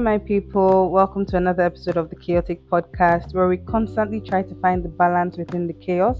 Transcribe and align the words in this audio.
My 0.00 0.16
people. 0.16 0.90
Welcome 0.90 1.26
to 1.26 1.36
another 1.36 1.62
episode 1.62 1.98
of 1.98 2.08
the 2.08 2.16
Chaotic 2.16 2.66
Podcast, 2.70 3.34
where 3.34 3.48
we 3.48 3.58
constantly 3.58 4.18
try 4.18 4.42
to 4.42 4.54
find 4.54 4.82
the 4.82 4.88
balance 4.88 5.36
within 5.36 5.66
the 5.66 5.74
chaos. 5.74 6.16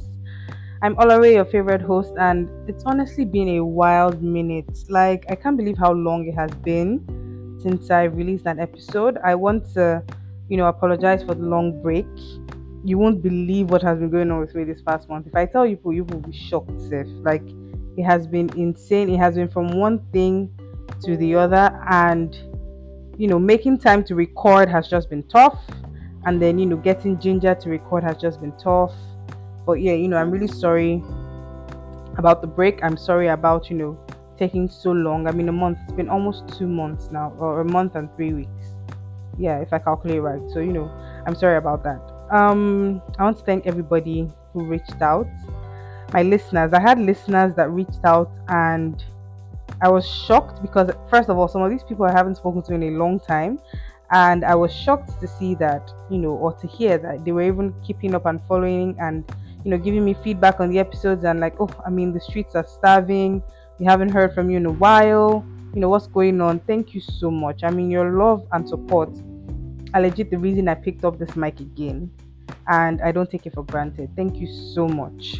I'm 0.82 0.94
Olare, 0.96 1.32
your 1.32 1.46
favorite 1.46 1.80
host, 1.80 2.12
and 2.18 2.50
it's 2.68 2.84
honestly 2.84 3.24
been 3.24 3.48
a 3.56 3.64
wild 3.64 4.22
minute. 4.22 4.68
Like, 4.90 5.24
I 5.30 5.34
can't 5.34 5.56
believe 5.56 5.79
how 5.79 5.93
long 5.93 6.29
it 6.29 6.34
has 6.34 6.50
been 6.50 7.58
since 7.62 7.90
I 7.90 8.02
released 8.02 8.44
an 8.44 8.61
episode. 8.61 9.16
I 9.24 9.34
want 9.34 9.72
to, 9.72 10.02
you 10.50 10.58
know, 10.58 10.66
apologize 10.66 11.22
for 11.22 11.35
the 11.35 11.46
long 11.46 11.80
break. 11.80 12.07
You 12.85 12.99
won't 12.99 13.22
believe 13.22 13.71
what 13.71 13.80
has 13.80 13.99
been 13.99 14.10
going 14.10 14.30
on 14.30 14.40
with 14.40 14.54
me 14.54 14.64
this 14.64 14.82
past 14.82 15.08
month. 15.08 15.26
If 15.26 15.35
I 15.35 15.46
tell 15.46 15.64
you, 15.64 15.80
you 15.86 16.04
will 16.04 16.21
be 16.21 16.36
shocked, 16.36 16.79
Seth. 16.82 17.08
Like, 17.22 17.44
it 17.96 18.02
has 18.02 18.26
been 18.26 18.50
insane. 18.58 19.08
It 19.08 19.18
has 19.18 19.36
been 19.36 19.49
from 19.49 19.79
one 19.79 20.00
thing 20.12 20.50
to 21.02 21.16
the 21.16 21.35
other, 21.35 21.82
and 21.88 22.38
you 23.20 23.29
know, 23.29 23.38
making 23.38 23.76
time 23.76 24.02
to 24.04 24.14
record 24.14 24.66
has 24.70 24.88
just 24.88 25.10
been 25.10 25.22
tough. 25.24 25.58
And 26.24 26.40
then, 26.40 26.58
you 26.58 26.64
know, 26.64 26.79
getting 26.79 27.20
ginger 27.20 27.54
to 27.54 27.68
record 27.68 28.02
has 28.02 28.16
just 28.16 28.40
been 28.40 28.56
tough. 28.56 28.94
But 29.66 29.74
yeah, 29.74 29.93
you 29.93 30.08
know, 30.08 30.16
I'm 30.16 30.30
really 30.30 30.48
sorry 30.48 31.02
about 32.16 32.41
the 32.41 32.46
break. 32.46 32.83
I'm 32.83 32.96
sorry 32.96 33.28
about, 33.28 33.69
you 33.69 33.77
know, 33.77 34.06
taking 34.38 34.70
so 34.70 34.92
long. 34.92 35.27
I 35.27 35.33
mean, 35.33 35.50
a 35.50 35.52
month, 35.52 35.77
it's 35.83 35.92
been 35.92 36.08
almost 36.08 36.48
two 36.58 36.66
months 36.66 37.10
now, 37.10 37.34
or 37.38 37.60
a 37.60 37.64
month 37.64 37.94
and 37.94 38.08
three 38.16 38.33
weeks. 38.33 38.74
Yeah, 39.38 39.58
if 39.58 39.70
I 39.70 39.78
calculate 39.78 40.22
right. 40.22 40.41
So, 40.55 40.60
you 40.60 40.72
know, 40.72 40.88
I'm 41.27 41.34
sorry 41.34 41.58
about 41.58 41.84
that. 41.84 42.00
Um, 42.30 43.02
I 43.18 43.24
want 43.24 43.36
to 43.36 43.44
thank 43.44 43.66
everybody 43.66 44.30
who 44.55 44.64
reached 44.64 45.02
out. 45.02 45.27
My 46.14 46.22
listeners, 46.22 46.72
I 46.72 46.80
had 46.80 46.98
listeners 46.98 47.55
that 47.56 47.70
reached 47.70 48.02
out 48.02 48.32
and 48.48 49.05
I 49.83 49.89
was 49.89 50.06
shocked 50.06 50.62
because, 50.62 50.91
first 51.09 51.28
of 51.28 51.39
all, 51.39 51.48
some 51.48 51.62
of 51.62 51.70
these 51.70 51.83
people 51.83 52.05
I 52.05 52.12
haven't 52.12 52.36
spoken 52.36 52.62
to 52.62 52.75
in 52.75 52.83
a 52.83 52.91
long 52.91 53.19
time. 53.19 53.59
And 54.12 54.45
I 54.45 54.55
was 54.56 54.75
shocked 54.75 55.20
to 55.20 55.28
see 55.28 55.55
that, 55.56 55.91
you 56.11 56.19
know, 56.19 56.31
or 56.31 56.53
to 56.55 56.67
hear 56.67 56.98
that 56.98 57.25
they 57.25 57.31
were 57.33 57.42
even 57.42 57.73
keeping 57.84 58.14
up 58.14 58.27
and 58.27 58.42
following 58.48 58.97
and, 58.98 59.25
you 59.64 59.70
know, 59.70 59.78
giving 59.78 60.05
me 60.05 60.14
feedback 60.14 60.58
on 60.58 60.69
the 60.70 60.81
episodes 60.81 61.25
and 61.25 61.39
like, 61.39 61.55
oh, 61.61 61.70
I 61.86 61.91
mean, 61.91 62.12
the 62.12 62.20
streets 62.20 62.56
are 62.56 62.67
starving. 62.67 63.42
We 63.78 63.86
haven't 63.86 64.08
heard 64.08 64.34
from 64.34 64.51
you 64.51 64.56
in 64.56 64.67
a 64.67 64.73
while. 64.73 65.45
You 65.73 65.81
know, 65.81 65.89
what's 65.89 66.08
going 66.08 66.41
on? 66.41 66.58
Thank 66.61 66.92
you 66.92 67.01
so 67.01 67.31
much. 67.31 67.62
I 67.62 67.70
mean, 67.70 67.89
your 67.89 68.11
love 68.11 68.47
and 68.53 68.69
support 68.69 69.11
are 69.95 70.03
legit 70.03 70.31
the 70.31 70.39
reason 70.39 70.69
I 70.69 70.75
picked 70.75 71.05
up 71.05 71.19
this 71.19 71.36
mic 71.36 71.61
again. 71.61 72.11
And 72.67 73.01
I 73.01 73.12
don't 73.12 73.31
take 73.31 73.47
it 73.47 73.55
for 73.55 73.64
granted. 73.64 74.11
Thank 74.17 74.36
you 74.36 74.53
so 74.53 74.89
much. 74.89 75.36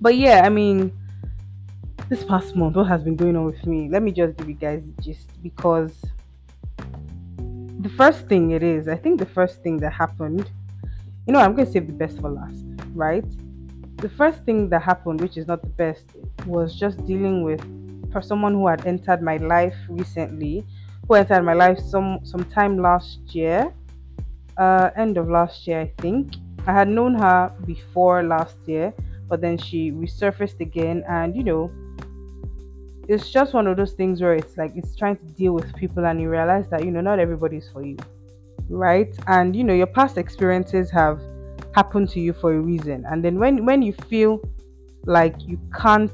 But 0.00 0.16
yeah, 0.16 0.46
I 0.46 0.48
mean, 0.48 0.92
this 2.10 2.24
past 2.24 2.56
month, 2.56 2.74
what 2.74 2.88
has 2.88 3.04
been 3.04 3.14
going 3.14 3.36
on 3.36 3.44
with 3.46 3.64
me? 3.64 3.88
Let 3.88 4.02
me 4.02 4.10
just 4.10 4.36
give 4.36 4.48
you 4.48 4.56
guys 4.56 4.82
gist 5.00 5.30
because 5.44 6.04
the 6.76 7.88
first 7.96 8.26
thing 8.26 8.50
it 8.50 8.64
is, 8.64 8.88
I 8.88 8.96
think 8.96 9.20
the 9.20 9.26
first 9.26 9.62
thing 9.62 9.76
that 9.76 9.92
happened, 9.92 10.50
you 11.28 11.32
know, 11.32 11.38
I'm 11.38 11.54
going 11.54 11.66
to 11.66 11.72
save 11.72 11.86
the 11.86 11.92
best 11.92 12.20
for 12.20 12.28
last, 12.28 12.64
right? 12.94 13.24
The 13.98 14.08
first 14.08 14.44
thing 14.44 14.68
that 14.70 14.82
happened, 14.82 15.20
which 15.20 15.36
is 15.36 15.46
not 15.46 15.62
the 15.62 15.68
best, 15.68 16.04
was 16.46 16.74
just 16.74 17.06
dealing 17.06 17.44
with 17.44 17.62
for 18.10 18.20
someone 18.20 18.54
who 18.54 18.66
had 18.66 18.84
entered 18.88 19.22
my 19.22 19.36
life 19.36 19.76
recently, 19.88 20.66
who 21.06 21.14
entered 21.14 21.44
my 21.44 21.54
life 21.54 21.78
some 21.78 22.18
sometime 22.24 22.76
last 22.76 23.20
year, 23.28 23.72
uh, 24.56 24.90
end 24.96 25.16
of 25.16 25.28
last 25.30 25.64
year, 25.64 25.82
I 25.82 25.92
think. 26.02 26.34
I 26.66 26.72
had 26.72 26.88
known 26.88 27.14
her 27.14 27.52
before 27.64 28.24
last 28.24 28.56
year, 28.66 28.92
but 29.28 29.40
then 29.40 29.56
she 29.56 29.92
resurfaced 29.92 30.58
again, 30.58 31.04
and 31.08 31.36
you 31.36 31.44
know, 31.44 31.70
it's 33.12 33.30
just 33.30 33.54
one 33.54 33.66
of 33.66 33.76
those 33.76 33.92
things 33.92 34.20
where 34.22 34.34
it's 34.34 34.56
like 34.56 34.72
it's 34.76 34.94
trying 34.94 35.16
to 35.16 35.26
deal 35.40 35.52
with 35.52 35.74
people 35.76 36.06
and 36.06 36.20
you 36.20 36.28
realize 36.28 36.66
that 36.70 36.84
you 36.84 36.90
know 36.90 37.00
not 37.00 37.18
everybody's 37.18 37.68
for 37.68 37.84
you 37.84 37.96
right? 38.70 39.14
And 39.26 39.54
you 39.54 39.64
know 39.64 39.74
your 39.74 39.86
past 39.86 40.16
experiences 40.16 40.90
have 40.90 41.20
happened 41.74 42.08
to 42.10 42.20
you 42.20 42.32
for 42.32 42.54
a 42.54 42.60
reason. 42.60 43.04
And 43.10 43.22
then 43.24 43.38
when 43.38 43.66
when 43.66 43.82
you 43.82 43.92
feel 43.92 44.40
like 45.04 45.34
you 45.40 45.58
can't 45.76 46.12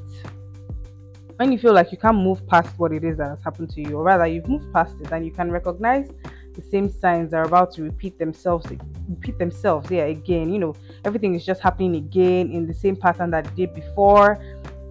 when 1.37 1.53
you 1.53 1.59
feel 1.59 1.75
like 1.75 1.93
you 1.93 1.99
can't 1.99 2.17
move 2.17 2.47
past 2.47 2.79
what 2.79 2.93
it 2.93 3.05
is 3.05 3.19
that 3.19 3.29
has 3.29 3.43
happened 3.45 3.69
to 3.71 3.81
you 3.83 3.99
or 3.99 4.03
rather 4.03 4.27
you've 4.27 4.49
moved 4.49 4.73
past 4.73 4.95
it 5.01 5.13
and 5.13 5.25
you 5.25 5.31
can 5.31 5.51
recognize 5.51 6.09
the 6.55 6.63
same 6.63 6.89
signs 6.89 7.35
are 7.35 7.43
about 7.43 7.71
to 7.71 7.83
repeat 7.83 8.19
themselves 8.19 8.65
repeat 9.11 9.39
themselves 9.39 9.91
yeah 9.91 10.05
again 10.05 10.51
you 10.51 10.59
know 10.59 10.75
everything 11.05 11.35
is 11.35 11.45
just 11.45 11.61
happening 11.61 11.97
again 11.97 12.51
in 12.51 12.67
the 12.67 12.73
same 12.73 12.97
pattern 12.97 13.31
that 13.31 13.45
it 13.45 13.55
did 13.55 13.75
before 13.75 14.41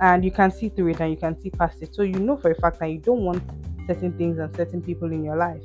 and 0.01 0.23
you 0.25 0.31
can 0.31 0.51
see 0.51 0.69
through 0.69 0.89
it 0.89 0.99
and 0.99 1.11
you 1.11 1.17
can 1.17 1.39
see 1.39 1.49
past 1.49 1.81
it. 1.81 1.95
So 1.95 2.03
you 2.03 2.19
know 2.19 2.37
for 2.37 2.51
a 2.51 2.55
fact 2.55 2.79
that 2.79 2.87
you 2.87 2.99
don't 2.99 3.23
want 3.23 3.43
certain 3.87 4.13
things 4.17 4.37
and 4.39 4.55
certain 4.55 4.81
people 4.81 5.11
in 5.11 5.23
your 5.23 5.37
life. 5.37 5.61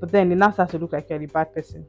But 0.00 0.10
then 0.10 0.32
it 0.32 0.36
now 0.36 0.50
starts 0.50 0.72
to 0.72 0.78
look 0.78 0.92
like 0.92 1.10
you're 1.10 1.18
the 1.18 1.26
bad 1.26 1.54
person 1.54 1.84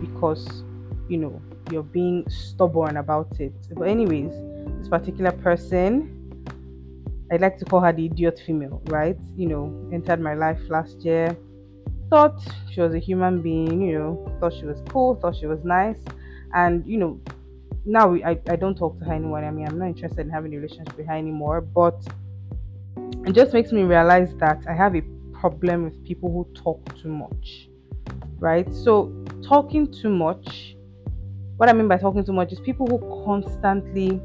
because 0.00 0.64
you 1.08 1.16
know 1.16 1.40
you're 1.70 1.82
being 1.82 2.28
stubborn 2.28 2.96
about 2.96 3.40
it. 3.40 3.54
But 3.72 3.88
anyways, 3.88 4.32
this 4.78 4.88
particular 4.88 5.32
person, 5.32 6.14
I'd 7.30 7.40
like 7.40 7.58
to 7.58 7.64
call 7.64 7.80
her 7.80 7.92
the 7.92 8.06
idiot 8.06 8.40
female, 8.44 8.82
right? 8.86 9.18
You 9.36 9.48
know, 9.48 9.90
entered 9.92 10.20
my 10.20 10.34
life 10.34 10.60
last 10.68 11.04
year. 11.04 11.36
Thought 12.10 12.40
she 12.72 12.80
was 12.80 12.94
a 12.94 12.98
human 12.98 13.42
being, 13.42 13.82
you 13.82 13.98
know, 13.98 14.36
thought 14.40 14.54
she 14.54 14.64
was 14.64 14.82
cool, 14.88 15.14
thought 15.16 15.36
she 15.36 15.46
was 15.46 15.62
nice, 15.62 15.98
and 16.54 16.86
you 16.86 16.96
know, 16.96 17.20
now 17.84 18.14
I, 18.14 18.38
I 18.48 18.56
don't 18.56 18.76
talk 18.76 18.98
to 18.98 19.04
her 19.04 19.12
anymore. 19.12 19.44
I 19.44 19.50
mean, 19.50 19.66
I'm 19.66 19.78
not 19.78 19.88
interested 19.88 20.20
in 20.20 20.30
having 20.30 20.52
a 20.54 20.56
relationship 20.56 20.96
with 20.96 21.06
her 21.06 21.14
anymore. 21.14 21.60
But 21.60 22.02
it 23.26 23.32
just 23.32 23.52
makes 23.52 23.72
me 23.72 23.82
realize 23.82 24.34
that 24.36 24.62
I 24.68 24.74
have 24.74 24.94
a 24.96 25.02
problem 25.32 25.84
with 25.84 26.04
people 26.04 26.30
who 26.30 26.46
talk 26.54 26.80
too 27.00 27.08
much. 27.08 27.68
Right? 28.38 28.72
So, 28.74 29.12
talking 29.42 29.90
too 29.90 30.10
much, 30.10 30.76
what 31.56 31.68
I 31.68 31.72
mean 31.72 31.88
by 31.88 31.98
talking 31.98 32.24
too 32.24 32.32
much 32.32 32.52
is 32.52 32.60
people 32.60 32.86
who 32.86 33.24
constantly 33.24 34.20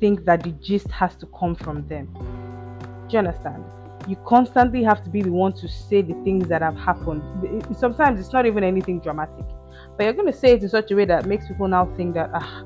think 0.00 0.24
that 0.24 0.42
the 0.42 0.50
gist 0.52 0.90
has 0.90 1.14
to 1.16 1.26
come 1.38 1.54
from 1.54 1.86
them. 1.88 2.08
Do 3.08 3.12
you 3.12 3.18
understand? 3.18 3.64
You 4.08 4.16
constantly 4.26 4.82
have 4.82 5.04
to 5.04 5.10
be 5.10 5.22
the 5.22 5.30
one 5.30 5.52
to 5.54 5.68
say 5.68 6.02
the 6.02 6.14
things 6.24 6.48
that 6.48 6.62
have 6.62 6.76
happened. 6.76 7.22
Sometimes 7.76 8.18
it's 8.18 8.32
not 8.32 8.46
even 8.46 8.64
anything 8.64 8.98
dramatic 8.98 9.44
but 9.96 10.04
you're 10.04 10.12
going 10.12 10.30
to 10.30 10.38
say 10.38 10.52
it 10.52 10.62
in 10.62 10.68
such 10.68 10.90
a 10.90 10.96
way 10.96 11.04
that 11.04 11.26
makes 11.26 11.48
people 11.48 11.68
now 11.68 11.86
think 11.96 12.14
that 12.14 12.30
ah 12.32 12.64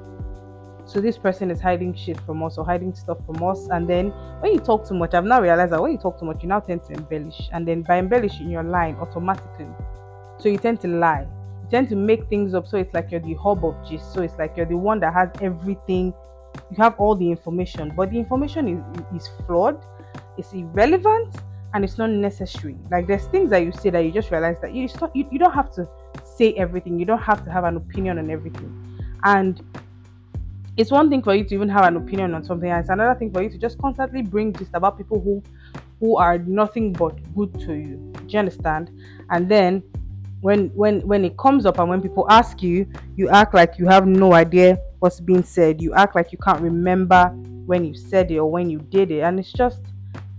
so 0.86 1.00
this 1.00 1.18
person 1.18 1.50
is 1.50 1.60
hiding 1.60 1.94
shit 1.94 2.18
from 2.20 2.44
us 2.44 2.58
or 2.58 2.64
hiding 2.64 2.94
stuff 2.94 3.18
from 3.26 3.42
us. 3.42 3.66
And 3.70 3.88
then 3.88 4.10
when 4.40 4.52
you 4.52 4.60
talk 4.60 4.86
too 4.86 4.94
much 4.94 5.14
i've 5.14 5.24
now 5.24 5.40
realized 5.40 5.72
that 5.72 5.82
when 5.82 5.90
you 5.90 5.98
talk 5.98 6.18
too 6.18 6.24
much 6.24 6.42
you 6.42 6.48
now 6.48 6.60
tend 6.60 6.84
to 6.84 6.92
embellish. 6.92 7.48
And 7.52 7.66
then 7.66 7.82
by 7.82 7.98
embellishing 7.98 8.48
you're 8.48 8.62
lying 8.62 8.96
automatically. 8.96 9.66
So 10.38 10.48
you 10.48 10.58
tend 10.58 10.80
to 10.82 10.88
lie. 10.88 11.26
You 11.64 11.70
tend 11.70 11.88
to 11.88 11.96
make 11.96 12.28
things 12.28 12.54
up 12.54 12.68
so 12.68 12.76
it's 12.76 12.94
like 12.94 13.10
you're 13.10 13.20
the 13.20 13.34
hub 13.34 13.64
of 13.64 13.74
gist. 13.88 14.14
So 14.14 14.22
it's 14.22 14.38
like 14.38 14.56
you're 14.56 14.66
the 14.66 14.76
one 14.76 15.00
that 15.00 15.12
has 15.12 15.28
everything. 15.40 16.14
You 16.70 16.76
have 16.76 16.94
all 16.98 17.16
the 17.16 17.28
information. 17.28 17.92
But 17.96 18.12
the 18.12 18.18
information 18.18 18.68
is, 18.68 19.22
is 19.22 19.28
flawed 19.44 19.82
it's 20.36 20.52
irrelevant 20.52 21.34
and 21.74 21.84
it's 21.84 21.98
not 21.98 22.10
necessary. 22.10 22.76
Like 22.90 23.06
there's 23.06 23.26
things 23.26 23.50
that 23.50 23.64
you 23.64 23.72
say 23.72 23.90
that 23.90 24.00
you 24.00 24.12
just 24.12 24.30
realize 24.30 24.60
that 24.60 24.74
you, 24.74 24.88
you, 25.14 25.28
you 25.30 25.38
don't 25.38 25.52
have 25.52 25.72
to 25.74 25.88
say 26.36 26.52
everything. 26.54 26.98
You 26.98 27.06
don't 27.06 27.22
have 27.22 27.44
to 27.44 27.50
have 27.50 27.64
an 27.64 27.76
opinion 27.76 28.18
on 28.18 28.30
everything. 28.30 28.72
And 29.24 29.62
it's 30.76 30.90
one 30.90 31.08
thing 31.08 31.22
for 31.22 31.34
you 31.34 31.44
to 31.44 31.54
even 31.54 31.68
have 31.70 31.84
an 31.84 31.96
opinion 31.96 32.34
on 32.34 32.44
something, 32.44 32.70
and 32.70 32.80
it's 32.80 32.90
another 32.90 33.18
thing 33.18 33.32
for 33.32 33.42
you 33.42 33.48
to 33.48 33.58
just 33.58 33.78
constantly 33.78 34.22
bring 34.22 34.52
just 34.52 34.70
about 34.74 34.98
people 34.98 35.20
who 35.20 35.42
who 36.00 36.18
are 36.18 36.36
nothing 36.38 36.92
but 36.92 37.16
good 37.34 37.52
to 37.60 37.72
you. 37.72 38.12
Do 38.12 38.26
you 38.28 38.38
understand? 38.38 38.90
And 39.30 39.48
then 39.48 39.82
when 40.42 40.68
when 40.74 41.00
when 41.06 41.24
it 41.24 41.38
comes 41.38 41.64
up 41.64 41.78
and 41.78 41.88
when 41.88 42.02
people 42.02 42.26
ask 42.30 42.62
you, 42.62 42.86
you 43.16 43.30
act 43.30 43.54
like 43.54 43.78
you 43.78 43.86
have 43.86 44.06
no 44.06 44.34
idea 44.34 44.78
what's 44.98 45.20
being 45.20 45.42
said. 45.42 45.80
You 45.80 45.94
act 45.94 46.14
like 46.14 46.30
you 46.30 46.38
can't 46.38 46.60
remember 46.60 47.28
when 47.64 47.84
you 47.84 47.94
said 47.94 48.30
it 48.30 48.38
or 48.38 48.50
when 48.50 48.68
you 48.68 48.78
did 48.78 49.10
it, 49.10 49.20
and 49.20 49.40
it's 49.40 49.52
just 49.52 49.80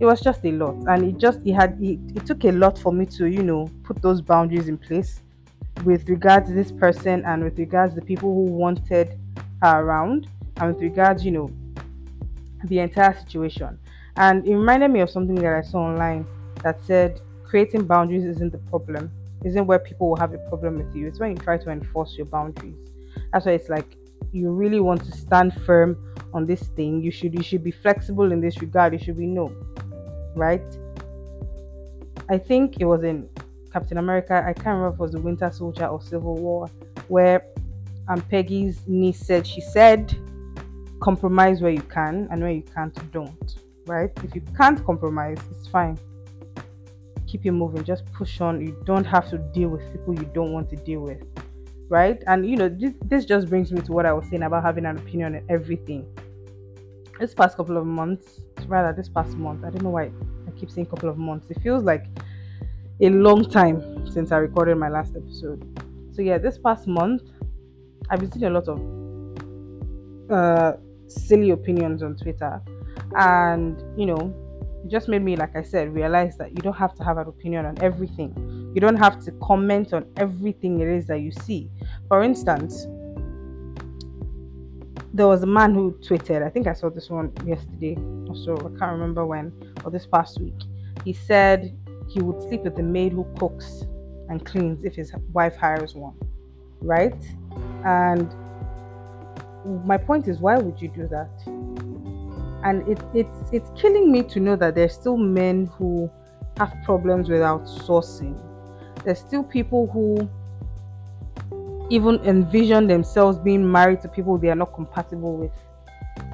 it 0.00 0.04
was 0.04 0.20
just 0.20 0.44
a 0.44 0.52
lot 0.52 0.76
and 0.86 1.04
it 1.04 1.18
just 1.18 1.40
it 1.44 1.52
had 1.52 1.76
it, 1.82 1.98
it 2.14 2.24
took 2.24 2.44
a 2.44 2.52
lot 2.52 2.78
for 2.78 2.92
me 2.92 3.04
to 3.04 3.26
you 3.26 3.42
know 3.42 3.68
put 3.82 4.00
those 4.00 4.20
boundaries 4.20 4.68
in 4.68 4.78
place 4.78 5.22
with 5.84 6.08
regards 6.08 6.48
to 6.48 6.54
this 6.54 6.72
person 6.72 7.24
and 7.24 7.44
with 7.44 7.58
regards 7.58 7.94
to 7.94 8.00
the 8.00 8.06
people 8.06 8.34
who 8.34 8.52
wanted 8.52 9.18
her 9.62 9.80
around 9.80 10.28
and 10.56 10.74
with 10.74 10.82
regards, 10.82 11.24
you 11.24 11.30
know, 11.30 11.50
the 12.64 12.80
entire 12.80 13.16
situation. 13.18 13.78
And 14.16 14.46
it 14.46 14.54
reminded 14.56 14.90
me 14.90 15.00
of 15.00 15.10
something 15.10 15.36
that 15.36 15.54
I 15.54 15.62
saw 15.62 15.78
online 15.78 16.26
that 16.62 16.80
said 16.82 17.20
creating 17.44 17.86
boundaries 17.86 18.24
isn't 18.24 18.52
the 18.52 18.58
problem, 18.58 19.10
isn't 19.44 19.66
where 19.66 19.78
people 19.78 20.10
will 20.10 20.16
have 20.16 20.34
a 20.34 20.38
problem 20.48 20.76
with 20.76 20.94
you. 20.94 21.06
It's 21.06 21.20
when 21.20 21.30
you 21.30 21.36
try 21.36 21.56
to 21.56 21.70
enforce 21.70 22.16
your 22.16 22.26
boundaries. 22.26 22.76
That's 23.32 23.46
why 23.46 23.52
it's 23.52 23.68
like 23.68 23.96
you 24.32 24.50
really 24.50 24.80
want 24.80 25.04
to 25.04 25.12
stand 25.12 25.54
firm 25.64 25.96
on 26.34 26.44
this 26.44 26.62
thing. 26.76 27.00
You 27.00 27.10
should 27.10 27.34
you 27.34 27.42
should 27.42 27.64
be 27.64 27.70
flexible 27.70 28.32
in 28.32 28.40
this 28.40 28.60
regard. 28.60 28.92
You 28.92 28.98
should 28.98 29.16
be 29.16 29.26
no, 29.26 29.52
right? 30.34 30.62
I 32.28 32.36
think 32.36 32.80
it 32.80 32.84
was 32.84 33.04
in 33.04 33.28
Captain 33.78 33.98
America. 33.98 34.44
I 34.44 34.52
can't 34.52 34.78
remember 34.78 34.88
if 34.88 34.94
it 34.94 35.00
was 35.00 35.12
the 35.12 35.20
Winter 35.20 35.50
Soldier 35.52 35.86
or 35.86 36.02
Civil 36.02 36.34
War, 36.34 36.68
where 37.06 37.44
um, 38.08 38.20
Peggy's 38.22 38.80
niece 38.88 39.20
said 39.20 39.46
she 39.46 39.60
said, 39.60 40.14
compromise 41.00 41.60
where 41.62 41.70
you 41.70 41.82
can, 41.82 42.26
and 42.32 42.42
where 42.42 42.50
you 42.50 42.64
can't, 42.74 42.94
don't. 43.12 43.54
Right? 43.86 44.10
If 44.24 44.34
you 44.34 44.42
can't 44.56 44.84
compromise, 44.84 45.38
it's 45.52 45.68
fine. 45.68 45.96
keep 47.28 47.46
it 47.46 47.52
moving, 47.52 47.84
just 47.84 48.04
push 48.12 48.40
on. 48.40 48.60
You 48.60 48.76
don't 48.84 49.04
have 49.04 49.30
to 49.30 49.38
deal 49.38 49.68
with 49.68 49.82
people 49.92 50.14
you 50.14 50.28
don't 50.34 50.52
want 50.52 50.70
to 50.70 50.76
deal 50.76 51.00
with, 51.00 51.22
right? 51.88 52.20
And 52.26 52.48
you 52.48 52.56
know, 52.56 52.68
this, 52.68 52.94
this 53.04 53.24
just 53.24 53.48
brings 53.48 53.70
me 53.70 53.80
to 53.82 53.92
what 53.92 54.06
I 54.06 54.12
was 54.12 54.28
saying 54.28 54.42
about 54.42 54.64
having 54.64 54.86
an 54.86 54.96
opinion 54.96 55.36
on 55.36 55.42
everything. 55.48 56.04
This 57.20 57.34
past 57.34 57.56
couple 57.56 57.76
of 57.76 57.86
months, 57.86 58.40
rather, 58.66 58.92
this 58.92 59.08
past 59.08 59.36
month, 59.36 59.64
I 59.64 59.70
don't 59.70 59.82
know 59.82 59.90
why 59.90 60.04
I 60.46 60.50
keep 60.58 60.70
saying 60.70 60.86
couple 60.86 61.08
of 61.08 61.18
months, 61.18 61.50
it 61.50 61.60
feels 61.60 61.84
like 61.84 62.06
a 63.00 63.10
long 63.10 63.48
time 63.48 64.06
since 64.10 64.32
I 64.32 64.38
recorded 64.38 64.76
my 64.76 64.88
last 64.88 65.14
episode. 65.16 65.64
So, 66.12 66.22
yeah, 66.22 66.38
this 66.38 66.58
past 66.58 66.86
month, 66.86 67.22
I've 68.10 68.20
been 68.20 68.32
seeing 68.32 68.44
a 68.44 68.50
lot 68.50 68.68
of 68.68 70.30
uh, 70.30 70.76
silly 71.06 71.50
opinions 71.50 72.02
on 72.02 72.16
Twitter, 72.16 72.60
and 73.16 73.82
you 73.98 74.06
know, 74.06 74.34
it 74.84 74.90
just 74.90 75.08
made 75.08 75.22
me, 75.22 75.36
like 75.36 75.56
I 75.56 75.62
said, 75.62 75.94
realize 75.94 76.36
that 76.38 76.50
you 76.50 76.58
don't 76.58 76.76
have 76.76 76.94
to 76.96 77.04
have 77.04 77.18
an 77.18 77.28
opinion 77.28 77.66
on 77.66 77.80
everything. 77.82 78.72
You 78.74 78.80
don't 78.80 78.96
have 78.96 79.22
to 79.24 79.32
comment 79.42 79.92
on 79.92 80.06
everything 80.16 80.80
it 80.80 80.88
is 80.88 81.06
that 81.06 81.20
you 81.20 81.32
see. 81.32 81.70
For 82.08 82.22
instance, 82.22 82.86
there 85.12 85.26
was 85.26 85.42
a 85.42 85.46
man 85.46 85.74
who 85.74 85.92
tweeted, 86.00 86.42
I 86.42 86.50
think 86.50 86.66
I 86.66 86.74
saw 86.74 86.90
this 86.90 87.10
one 87.10 87.32
yesterday 87.44 87.96
or 88.28 88.36
so, 88.36 88.54
I 88.56 88.78
can't 88.78 88.92
remember 88.92 89.26
when, 89.26 89.52
or 89.84 89.90
this 89.90 90.06
past 90.06 90.40
week. 90.40 90.54
He 91.04 91.12
said 91.12 91.76
he 92.08 92.20
would 92.20 92.42
sleep 92.42 92.62
with 92.62 92.76
the 92.76 92.82
maid 92.82 93.12
who 93.12 93.24
cooks 93.38 93.84
and 94.28 94.44
cleans 94.44 94.84
if 94.84 94.94
his 94.94 95.12
wife 95.32 95.56
hires 95.56 95.94
one, 95.94 96.14
right? 96.80 97.16
And 97.84 98.34
my 99.84 99.96
point 99.96 100.28
is, 100.28 100.38
why 100.38 100.58
would 100.58 100.80
you 100.80 100.88
do 100.88 101.06
that? 101.08 101.30
And 102.64 102.86
it, 102.88 102.98
it's 103.14 103.52
it's 103.52 103.70
killing 103.80 104.10
me 104.10 104.22
to 104.24 104.40
know 104.40 104.56
that 104.56 104.74
there's 104.74 104.92
still 104.92 105.16
men 105.16 105.66
who 105.66 106.10
have 106.56 106.74
problems 106.84 107.28
with 107.28 107.40
outsourcing. 107.40 108.36
There's 109.04 109.20
still 109.20 109.44
people 109.44 109.86
who 109.86 110.28
even 111.90 112.16
envision 112.24 112.86
themselves 112.86 113.38
being 113.38 113.70
married 113.70 114.00
to 114.02 114.08
people 114.08 114.36
they 114.38 114.50
are 114.50 114.56
not 114.56 114.74
compatible 114.74 115.36
with. 115.36 115.52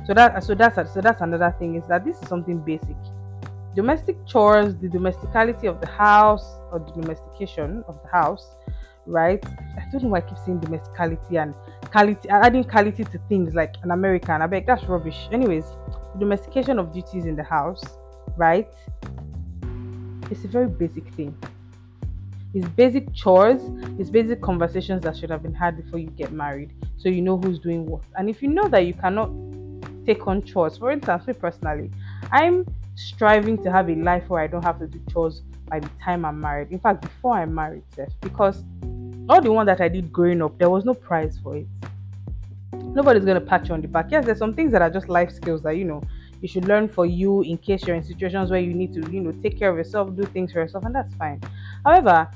So 0.06 0.15
that 0.15 0.43
so 0.43 0.55
that's 0.55 0.77
so 0.93 1.00
that's 1.00 1.20
another 1.20 1.55
thing 1.59 1.77
is 1.77 1.87
that 1.88 2.05
this 2.05 2.20
is 2.20 2.29
something 2.29 2.59
basic. 2.59 2.97
Domestic 3.75 4.17
chores, 4.26 4.76
the 4.76 4.88
domesticality 4.88 5.69
of 5.69 5.81
the 5.81 5.88
house 5.88 6.44
or 6.71 6.79
the 6.79 6.93
domestication 7.00 7.82
of 7.88 8.00
the 8.03 8.09
house, 8.09 8.47
right? 9.06 9.44
I 9.76 9.85
don't 9.91 10.05
know 10.05 10.11
why 10.11 10.19
I 10.19 10.21
keep 10.23 10.38
saying 10.44 10.61
domesticality 10.61 11.43
and 11.43 11.55
quality 11.91 12.29
adding 12.29 12.65
quality 12.65 13.05
to 13.05 13.19
things 13.29 13.55
like 13.55 13.75
an 13.82 13.91
American. 13.91 14.43
I 14.43 14.47
beg 14.47 14.67
that's 14.67 14.85
rubbish. 14.85 15.29
Anyways, 15.32 15.65
the 16.12 16.21
domestication 16.21 16.79
of 16.79 16.93
duties 16.93 17.25
in 17.25 17.37
the 17.37 17.43
house, 17.43 17.82
right? 18.37 18.69
It's 20.31 20.44
a 20.44 20.49
very 20.49 20.69
basic 20.69 21.12
thing. 21.15 21.37
It's 22.55 22.69
basic 22.69 23.12
chores, 23.12 23.61
it's 23.99 24.11
basic 24.11 24.41
conversations 24.41 25.03
that 25.03 25.17
should 25.17 25.31
have 25.31 25.43
been 25.43 25.55
had 25.55 25.77
before 25.77 25.99
you 25.99 26.11
get 26.11 26.31
married. 26.31 26.73
So 26.99 27.09
you 27.09 27.20
know 27.20 27.37
who's 27.37 27.59
doing 27.59 27.85
what. 27.87 28.03
And 28.17 28.31
if 28.31 28.41
you 28.41 28.49
know 28.49 28.69
that 28.69 28.87
you 28.87 28.94
cannot 28.94 29.31
take 30.06 30.27
on 30.29 30.43
chores, 30.43 30.79
for 30.79 30.93
instance, 30.93 31.27
me 31.27 31.32
personally, 31.32 31.91
I'm 32.31 32.65
striving 32.94 33.62
to 33.62 33.70
have 33.70 33.88
a 33.88 33.94
life 33.94 34.29
where 34.29 34.43
I 34.43 34.46
don't 34.46 34.64
have 34.64 34.79
to 34.79 34.87
do 34.87 35.00
chores 35.12 35.43
by 35.69 35.81
the 35.81 35.91
time 36.02 36.25
I'm 36.25 36.41
married. 36.41 36.70
In 36.70 36.79
fact, 36.79 37.02
before 37.02 37.35
I'm 37.35 37.55
married, 37.55 37.82
Seth, 37.94 38.12
because 38.20 38.64
all 39.29 39.41
the 39.41 39.52
one 39.52 39.67
that 39.67 39.81
I 39.81 39.88
did 39.88 40.12
growing 40.12 40.43
up, 40.43 40.58
there 40.58 40.70
was 40.70 40.85
no 40.85 40.94
prize 40.94 41.38
for 41.43 41.56
it. 41.56 41.67
Nobody's 42.73 43.25
gonna 43.25 43.41
pat 43.41 43.69
you 43.69 43.75
on 43.75 43.81
the 43.81 43.88
back. 43.88 44.06
Yes, 44.11 44.25
there's 44.25 44.38
some 44.38 44.55
things 44.55 44.70
that 44.73 44.82
are 44.82 44.91
just 44.91 45.08
life 45.08 45.32
skills 45.32 45.62
that 45.62 45.76
you 45.76 45.85
know 45.85 46.02
you 46.41 46.49
should 46.49 46.67
learn 46.67 46.88
for 46.88 47.06
you 47.06 47.43
in 47.43 47.56
case 47.56 47.87
you're 47.87 47.96
in 47.96 48.02
situations 48.02 48.50
where 48.50 48.61
you 48.61 48.75
need 48.75 48.93
to, 48.93 49.11
you 49.11 49.20
know, 49.20 49.32
take 49.43 49.58
care 49.58 49.70
of 49.70 49.76
yourself, 49.76 50.14
do 50.14 50.25
things 50.25 50.52
for 50.52 50.58
yourself, 50.61 50.85
and 50.85 50.94
that's 50.94 51.14
fine. 51.14 51.41
However, 51.85 52.29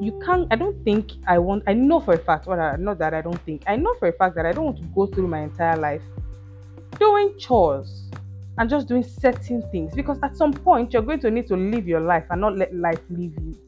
you 0.00 0.18
can't 0.24 0.46
i 0.50 0.56
don't 0.56 0.82
think 0.84 1.12
i 1.26 1.38
want 1.38 1.62
i 1.66 1.72
know 1.72 2.00
for 2.00 2.14
a 2.14 2.18
fact 2.18 2.46
well 2.46 2.76
not 2.78 2.98
that 2.98 3.14
i 3.14 3.20
don't 3.20 3.40
think 3.40 3.62
i 3.66 3.76
know 3.76 3.94
for 3.98 4.08
a 4.08 4.12
fact 4.12 4.34
that 4.34 4.46
i 4.46 4.52
don't 4.52 4.64
want 4.64 4.76
to 4.76 4.84
go 4.94 5.06
through 5.06 5.26
my 5.26 5.40
entire 5.40 5.76
life 5.76 6.02
doing 6.98 7.34
chores 7.38 8.03
and 8.58 8.70
just 8.70 8.88
doing 8.88 9.02
certain 9.02 9.62
things. 9.70 9.94
Because 9.94 10.18
at 10.22 10.36
some 10.36 10.52
point 10.52 10.92
you're 10.92 11.02
going 11.02 11.20
to 11.20 11.30
need 11.30 11.46
to 11.48 11.56
live 11.56 11.86
your 11.86 12.00
life 12.00 12.24
and 12.30 12.40
not 12.40 12.56
let 12.56 12.74
life 12.74 13.00
leave 13.10 13.34
you. 13.40 13.58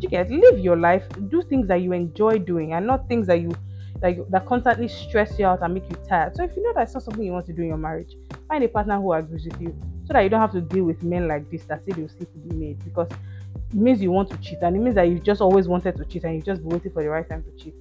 You 0.00 0.08
get 0.08 0.30
live 0.30 0.58
your 0.58 0.76
life. 0.76 1.04
Do 1.28 1.42
things 1.42 1.68
that 1.68 1.82
you 1.82 1.92
enjoy 1.92 2.38
doing 2.38 2.72
and 2.72 2.86
not 2.86 3.08
things 3.08 3.26
that 3.28 3.40
you 3.40 3.52
that, 4.00 4.16
that 4.30 4.46
constantly 4.46 4.88
stress 4.88 5.38
you 5.38 5.46
out 5.46 5.62
and 5.62 5.74
make 5.74 5.88
you 5.88 5.96
tired. 6.08 6.34
So 6.34 6.42
if 6.42 6.56
you 6.56 6.62
know 6.62 6.72
that's 6.74 6.94
not 6.94 7.04
something 7.04 7.24
you 7.24 7.32
want 7.32 7.46
to 7.46 7.52
do 7.52 7.62
in 7.62 7.68
your 7.68 7.76
marriage 7.76 8.16
find 8.52 8.64
a 8.64 8.68
partner 8.68 9.00
who 9.00 9.14
agrees 9.14 9.46
with 9.46 9.58
you 9.62 9.74
so 10.06 10.12
that 10.12 10.20
you 10.20 10.28
don't 10.28 10.40
have 10.40 10.52
to 10.52 10.60
deal 10.60 10.84
with 10.84 11.02
men 11.02 11.26
like 11.26 11.50
this 11.50 11.64
that 11.64 11.82
say 11.86 11.92
they'll 11.92 12.06
sleep 12.06 12.28
with 12.34 12.50
the 12.50 12.54
maid 12.54 12.78
because 12.84 13.08
it 13.10 13.74
means 13.74 14.02
you 14.02 14.10
want 14.10 14.30
to 14.30 14.36
cheat 14.38 14.58
and 14.60 14.76
it 14.76 14.78
means 14.78 14.94
that 14.94 15.08
you 15.08 15.18
just 15.18 15.40
always 15.40 15.66
wanted 15.66 15.96
to 15.96 16.04
cheat 16.04 16.22
and 16.24 16.34
you 16.34 16.42
just 16.42 16.60
waiting 16.60 16.92
for 16.92 17.02
the 17.02 17.08
right 17.08 17.26
time 17.26 17.42
to 17.42 17.50
cheat. 17.64 17.74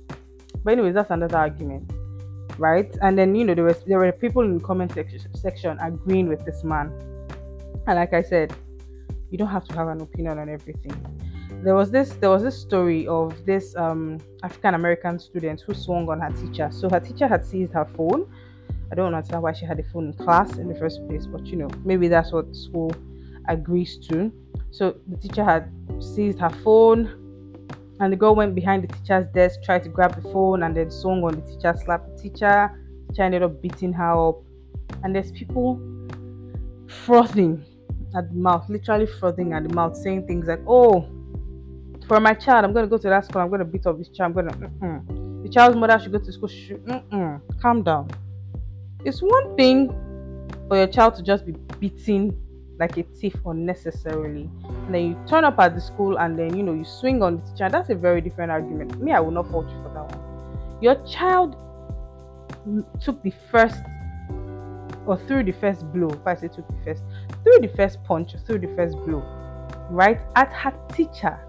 But 0.64 0.72
anyways 0.72 0.94
that's 0.94 1.12
another 1.12 1.38
argument 1.38 1.92
right 2.62 2.96
and 3.02 3.18
then 3.18 3.34
you 3.34 3.44
know 3.44 3.56
there 3.56 3.64
was 3.64 3.84
there 3.88 3.98
were 3.98 4.12
people 4.12 4.44
in 4.44 4.58
the 4.58 4.64
comment 4.64 4.92
section, 4.94 5.20
section 5.36 5.78
agreeing 5.82 6.28
with 6.28 6.46
this 6.46 6.64
man 6.64 6.88
and 7.88 7.96
like 7.96 8.14
i 8.14 8.22
said 8.22 8.54
you 9.32 9.38
don't 9.38 9.50
have 9.58 9.66
to 9.66 9.74
have 9.74 9.88
an 9.88 10.00
opinion 10.02 10.38
on 10.38 10.48
everything 10.48 10.96
there 11.64 11.76
was 11.76 11.92
this 11.92 12.14
there 12.14 12.30
was 12.30 12.42
this 12.42 12.60
story 12.60 13.08
of 13.08 13.46
this 13.46 13.76
um, 13.76 14.20
African 14.42 14.74
American 14.74 15.20
student 15.20 15.62
who 15.62 15.74
swung 15.76 16.10
on 16.10 16.20
her 16.20 16.32
teacher. 16.32 16.70
So 16.72 16.90
her 16.90 17.00
teacher 17.00 17.28
had 17.28 17.46
seized 17.46 17.74
her 17.74 17.86
phone. 17.86 18.26
I 18.92 18.96
don't 18.96 19.14
understand 19.14 19.44
why 19.44 19.54
she 19.54 19.66
had 19.66 19.80
a 19.80 19.84
phone 19.84 20.08
in 20.08 20.14
class 20.14 20.58
in 20.58 20.68
the 20.68 20.76
first 20.76 21.06
place, 21.08 21.28
but 21.28 21.46
you 21.46 21.58
know, 21.58 21.70
maybe 21.86 22.08
that's 22.08 22.32
what 22.32 22.56
school 22.56 22.92
agrees 23.48 23.98
to. 24.10 24.32
So 24.72 24.98
the 25.08 25.18
teacher 25.18 25.44
had 25.44 25.72
seized 26.00 26.40
her 26.40 26.50
phone, 26.50 27.21
and 28.02 28.12
the 28.12 28.18
girl 28.18 28.36
went 28.36 28.56
behind 28.56 28.84
the 28.84 28.88
teacher's 28.88 29.28
desk, 29.34 29.64
tried 29.64 29.84
to 29.84 29.90
grab 29.90 30.16
the 30.16 30.30
phone, 30.34 30.64
and 30.64 30.76
then 30.76 30.92
swung 30.92 31.24
on 31.24 31.36
the 31.36 31.42
teacher, 31.42 31.74
slapped 31.84 32.18
the 32.18 32.24
teacher. 32.24 32.72
The 33.08 33.14
teacher 33.14 33.24
ended 33.24 33.44
up 33.44 33.62
beating 33.62 33.94
her 33.94 34.30
up, 34.30 34.42
and 35.04 35.16
there's 35.16 35.32
people 35.32 35.80
frothing 36.88 37.64
at 38.16 38.30
the 38.30 38.36
mouth, 38.36 38.68
literally 38.68 39.06
frothing 39.06 39.54
at 39.54 39.64
the 39.64 39.74
mouth, 39.74 39.96
saying 39.96 40.28
things 40.28 40.48
like, 40.48 40.62
"Oh." 40.68 41.08
for 42.12 42.20
my 42.20 42.34
child, 42.34 42.66
I'm 42.66 42.74
going 42.74 42.84
to 42.84 42.90
go 42.90 42.98
to 42.98 43.08
that 43.08 43.24
school. 43.24 43.42
I'm 43.42 43.48
going 43.48 43.60
to 43.60 43.66
beat 43.66 43.86
up 43.86 43.98
this 43.98 44.10
child. 44.10 44.36
I'm 44.38 44.46
going 44.46 44.50
to. 44.50 44.68
Mm-mm. 44.68 45.44
The 45.44 45.50
child's 45.50 45.78
mother 45.78 45.98
should 45.98 46.12
go 46.12 46.20
to 46.20 46.34
school. 46.34 46.50
Should, 46.50 46.84
mm-mm. 46.84 47.40
Calm 47.62 47.84
down. 47.84 48.10
It's 49.06 49.22
one 49.22 49.56
thing 49.56 49.88
for 50.68 50.76
your 50.76 50.88
child 50.88 51.16
to 51.16 51.24
just 51.24 51.46
be 51.46 51.54
beaten 51.80 52.38
like 52.82 52.98
a 52.98 53.04
thief 53.04 53.36
unnecessarily, 53.46 54.50
and 54.66 54.94
then 54.94 55.06
you 55.06 55.18
turn 55.26 55.46
up 55.46 55.58
at 55.60 55.74
the 55.74 55.80
school 55.80 56.18
and 56.18 56.38
then 56.38 56.58
you 56.58 56.64
know 56.64 56.74
you 56.74 56.84
swing 56.84 57.24
on 57.24 57.38
the 57.38 57.42
teacher. 57.52 57.70
That's 57.70 57.90
a 57.90 57.96
very 57.96 58.20
different 58.20 58.52
argument. 58.52 59.02
Me, 59.02 59.14
I 59.14 59.22
will 59.22 59.32
not 59.32 59.50
fault 59.50 59.70
you 59.70 59.82
for 59.84 59.94
that 59.94 60.18
one. 60.18 60.82
Your 60.82 60.96
child 61.08 61.56
took 63.00 63.24
the 63.24 63.34
first 63.50 63.82
or 65.06 65.18
threw 65.28 65.44
the 65.44 65.54
first 65.54 65.90
blow. 65.94 66.10
If 66.10 66.28
I 66.28 66.36
say 66.36 66.50
took 66.50 66.68
the 66.68 66.84
first, 66.84 67.04
threw 67.44 67.60
the 67.62 67.72
first 67.78 68.04
punch, 68.04 68.36
threw 68.46 68.60
the 68.60 68.76
first 68.76 68.98
blow, 69.06 69.24
right 69.90 70.20
at 70.36 70.52
her 70.52 70.74
teacher 70.94 71.40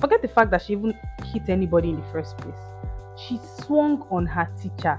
Forget 0.00 0.22
the 0.22 0.28
fact 0.28 0.50
that 0.52 0.62
she 0.62 0.72
even 0.72 0.94
hit 1.26 1.48
anybody 1.48 1.90
in 1.90 1.96
the 1.96 2.06
first 2.10 2.36
place. 2.38 2.54
She 3.18 3.38
swung 3.62 4.06
on 4.10 4.24
her 4.26 4.48
teacher. 4.60 4.98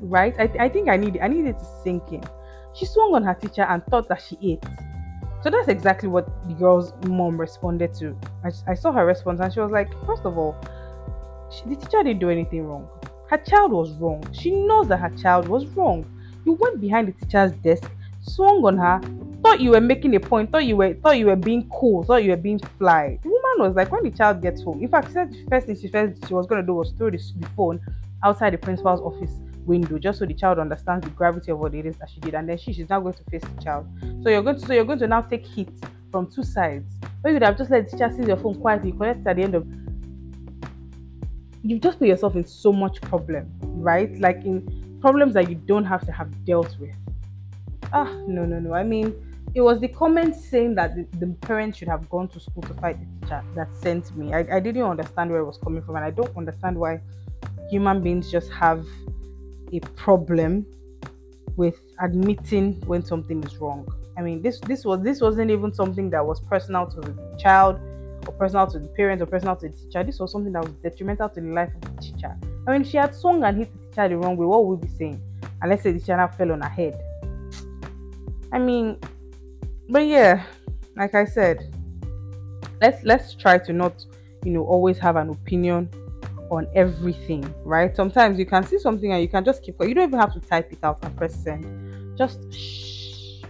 Right? 0.00 0.34
I, 0.38 0.50
I 0.58 0.68
think 0.70 0.88
I 0.88 0.96
need 0.96 1.18
I 1.20 1.28
needed 1.28 1.58
to 1.58 1.66
sink 1.82 2.10
in. 2.10 2.24
She 2.74 2.86
swung 2.86 3.14
on 3.14 3.22
her 3.22 3.34
teacher 3.34 3.62
and 3.62 3.84
thought 3.86 4.08
that 4.08 4.20
she 4.20 4.36
ate. 4.42 4.64
So 5.42 5.50
that's 5.50 5.68
exactly 5.68 6.08
what 6.08 6.26
the 6.48 6.54
girl's 6.54 6.92
mom 7.06 7.38
responded 7.38 7.94
to. 7.94 8.16
I, 8.42 8.50
I 8.66 8.74
saw 8.74 8.92
her 8.92 9.04
response 9.04 9.40
and 9.40 9.52
she 9.52 9.60
was 9.60 9.70
like, 9.70 9.88
first 10.06 10.24
of 10.24 10.38
all, 10.38 10.56
she, 11.50 11.68
the 11.68 11.76
teacher 11.76 12.02
didn't 12.02 12.20
do 12.20 12.30
anything 12.30 12.66
wrong. 12.66 12.88
Her 13.28 13.38
child 13.38 13.72
was 13.72 13.92
wrong. 13.98 14.26
She 14.32 14.50
knows 14.50 14.88
that 14.88 14.98
her 14.98 15.10
child 15.16 15.48
was 15.48 15.66
wrong. 15.76 16.04
You 16.44 16.52
went 16.54 16.80
behind 16.80 17.08
the 17.08 17.12
teacher's 17.12 17.52
desk, 17.52 17.90
swung 18.22 18.64
on 18.64 18.78
her, 18.78 19.00
thought 19.42 19.60
you 19.60 19.70
were 19.70 19.80
making 19.80 20.16
a 20.16 20.20
point, 20.20 20.50
thought 20.50 20.64
you 20.64 20.76
were 20.76 20.94
thought 20.94 21.18
you 21.18 21.26
were 21.26 21.36
being 21.36 21.68
cool, 21.68 22.04
thought 22.04 22.24
you 22.24 22.30
were 22.30 22.36
being 22.36 22.58
fly. 22.78 23.18
The 23.22 23.28
woman 23.28 23.68
was 23.68 23.76
like, 23.76 23.92
when 23.92 24.02
the 24.02 24.10
child 24.10 24.40
gets 24.42 24.62
home, 24.62 24.82
in 24.82 24.88
fact, 24.88 25.08
she 25.08 25.12
said 25.12 25.30
the 25.30 25.46
first 25.50 25.66
thing 25.66 25.76
she 25.76 25.88
first 25.88 26.26
she 26.26 26.34
was 26.34 26.46
gonna 26.46 26.62
do 26.62 26.74
was 26.74 26.92
throw 26.92 27.10
the, 27.10 27.18
the 27.38 27.46
phone 27.50 27.80
outside 28.22 28.54
the 28.54 28.58
principal's 28.58 29.00
office 29.00 29.43
window 29.66 29.98
just 29.98 30.18
so 30.18 30.26
the 30.26 30.34
child 30.34 30.58
understands 30.58 31.04
the 31.04 31.10
gravity 31.10 31.50
of 31.50 31.58
what 31.58 31.74
it 31.74 31.86
is 31.86 31.96
that 31.96 32.10
she 32.10 32.20
did, 32.20 32.34
and 32.34 32.48
then 32.48 32.58
she 32.58 32.72
she's 32.72 32.88
now 32.88 33.00
going 33.00 33.14
to 33.14 33.24
face 33.30 33.42
the 33.42 33.62
child. 33.62 33.86
So 34.22 34.30
you're 34.30 34.42
going 34.42 34.58
to 34.58 34.66
so 34.66 34.72
you're 34.72 34.84
going 34.84 34.98
to 35.00 35.06
now 35.06 35.22
take 35.22 35.46
heat 35.46 35.70
from 36.10 36.30
two 36.30 36.42
sides. 36.42 36.94
Or 37.24 37.30
you 37.30 37.34
would 37.34 37.42
have 37.42 37.58
just 37.58 37.70
let 37.70 37.90
the 37.90 37.96
teacher 37.96 38.12
see 38.16 38.26
your 38.26 38.36
phone 38.36 38.60
quietly, 38.60 38.92
connect 38.92 39.26
at 39.26 39.36
the 39.36 39.42
end 39.42 39.54
of 39.54 39.66
you've 41.64 41.80
just 41.80 41.98
put 41.98 42.08
yourself 42.08 42.36
in 42.36 42.44
so 42.44 42.72
much 42.72 43.00
problem, 43.00 43.50
right? 43.62 44.14
Like 44.20 44.44
in 44.44 44.98
problems 45.00 45.34
that 45.34 45.48
you 45.48 45.56
don't 45.56 45.84
have 45.84 46.04
to 46.06 46.12
have 46.12 46.44
dealt 46.44 46.78
with. 46.78 46.94
Ah, 47.92 48.10
no, 48.26 48.44
no, 48.44 48.58
no. 48.60 48.74
I 48.74 48.84
mean, 48.84 49.14
it 49.54 49.60
was 49.60 49.80
the 49.80 49.88
comment 49.88 50.34
saying 50.34 50.74
that 50.74 50.94
the, 50.94 51.06
the, 51.18 51.26
parents 51.46 51.78
should 51.78 51.88
have 51.88 52.08
gone 52.10 52.28
to 52.28 52.40
school 52.40 52.62
to 52.64 52.74
fight 52.74 52.98
the 52.98 53.26
teacher 53.26 53.42
that 53.54 53.68
sent 53.74 54.14
me. 54.16 54.34
I, 54.34 54.40
I 54.56 54.60
didn't 54.60 54.82
understand 54.82 55.30
where 55.30 55.40
it 55.40 55.44
was 55.44 55.58
coming 55.58 55.82
from, 55.82 55.96
and 55.96 56.04
I 56.04 56.10
don't 56.10 56.36
understand 56.36 56.76
why 56.76 57.00
human 57.70 58.02
beings 58.02 58.30
just 58.30 58.50
have 58.52 58.84
a 59.74 59.80
problem 59.96 60.66
with 61.56 61.80
admitting 62.00 62.80
when 62.86 63.02
something 63.02 63.42
is 63.44 63.58
wrong. 63.58 63.86
I 64.16 64.22
mean, 64.22 64.42
this 64.42 64.60
this 64.60 64.84
was 64.84 65.02
this 65.02 65.20
wasn't 65.20 65.50
even 65.50 65.72
something 65.72 66.10
that 66.10 66.24
was 66.24 66.40
personal 66.40 66.86
to 66.86 67.00
the 67.00 67.36
child 67.38 67.80
or 68.26 68.32
personal 68.34 68.66
to 68.68 68.78
the 68.78 68.88
parents 68.88 69.22
or 69.22 69.26
personal 69.26 69.56
to 69.56 69.68
the 69.68 69.74
teacher. 69.74 70.04
This 70.04 70.18
was 70.20 70.32
something 70.32 70.52
that 70.52 70.62
was 70.62 70.72
detrimental 70.82 71.28
to 71.30 71.40
the 71.40 71.48
life 71.48 71.70
of 71.74 71.80
the 71.82 72.02
teacher. 72.02 72.36
I 72.66 72.72
mean, 72.72 72.84
she 72.84 72.96
had 72.96 73.14
swung 73.14 73.42
and 73.44 73.58
hit 73.58 73.72
the 73.72 73.78
teacher 73.88 74.08
the 74.08 74.16
wrong 74.16 74.36
way, 74.36 74.46
what 74.46 74.64
would 74.64 74.80
we 74.80 74.86
be 74.86 74.92
saying? 74.92 75.20
And 75.60 75.70
let's 75.70 75.82
say 75.82 75.92
the 75.92 75.98
teacher 75.98 76.30
fell 76.36 76.52
on 76.52 76.60
her 76.60 76.68
head. 76.68 77.00
I 78.52 78.58
mean, 78.58 78.98
but 79.88 80.06
yeah, 80.06 80.44
like 80.96 81.14
I 81.14 81.24
said, 81.24 81.74
let's 82.80 83.02
let's 83.04 83.34
try 83.34 83.58
to 83.58 83.72
not, 83.72 84.04
you 84.44 84.52
know, 84.52 84.64
always 84.64 84.98
have 84.98 85.16
an 85.16 85.30
opinion 85.30 85.88
on 86.50 86.66
everything, 86.74 87.42
right? 87.64 87.94
Sometimes 87.94 88.38
you 88.38 88.46
can 88.46 88.64
see 88.64 88.78
something 88.78 89.12
and 89.12 89.22
you 89.22 89.28
can 89.28 89.44
just 89.44 89.62
keep 89.62 89.76
You 89.80 89.94
don't 89.94 90.08
even 90.08 90.18
have 90.18 90.32
to 90.34 90.40
type 90.40 90.72
it 90.72 90.78
out 90.82 90.98
and 91.02 91.16
press 91.16 91.34
send. 91.34 92.16
Just 92.16 92.52
shh. 92.52 93.42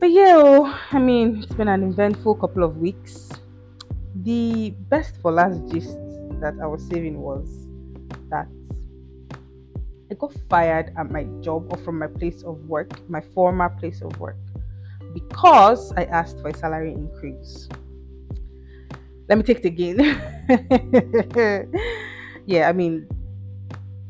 But 0.00 0.10
yeah, 0.10 0.34
oh, 0.36 0.78
I 0.90 0.98
mean, 0.98 1.42
it's 1.42 1.52
been 1.54 1.68
an 1.68 1.84
eventful 1.84 2.34
couple 2.36 2.64
of 2.64 2.78
weeks. 2.78 3.30
The 4.16 4.74
best 4.88 5.16
for 5.22 5.30
last 5.30 5.60
gist 5.70 5.96
that 6.40 6.54
I 6.60 6.66
was 6.66 6.84
saving 6.86 7.20
was 7.20 7.68
that 8.28 8.48
I 10.10 10.14
got 10.14 10.34
fired 10.50 10.92
at 10.98 11.10
my 11.10 11.24
job 11.40 11.72
or 11.72 11.78
from 11.78 11.98
my 11.98 12.08
place 12.08 12.42
of 12.42 12.58
work, 12.66 12.90
my 13.08 13.20
former 13.20 13.68
place 13.68 14.02
of 14.02 14.18
work, 14.18 14.36
because 15.14 15.92
I 15.92 16.04
asked 16.04 16.40
for 16.40 16.48
a 16.48 16.56
salary 16.56 16.92
increase 16.92 17.68
let 19.32 19.38
me 19.38 19.44
take 19.44 19.64
it 19.64 19.64
again. 19.64 19.96
yeah, 22.46 22.68
I 22.68 22.72
mean, 22.72 23.08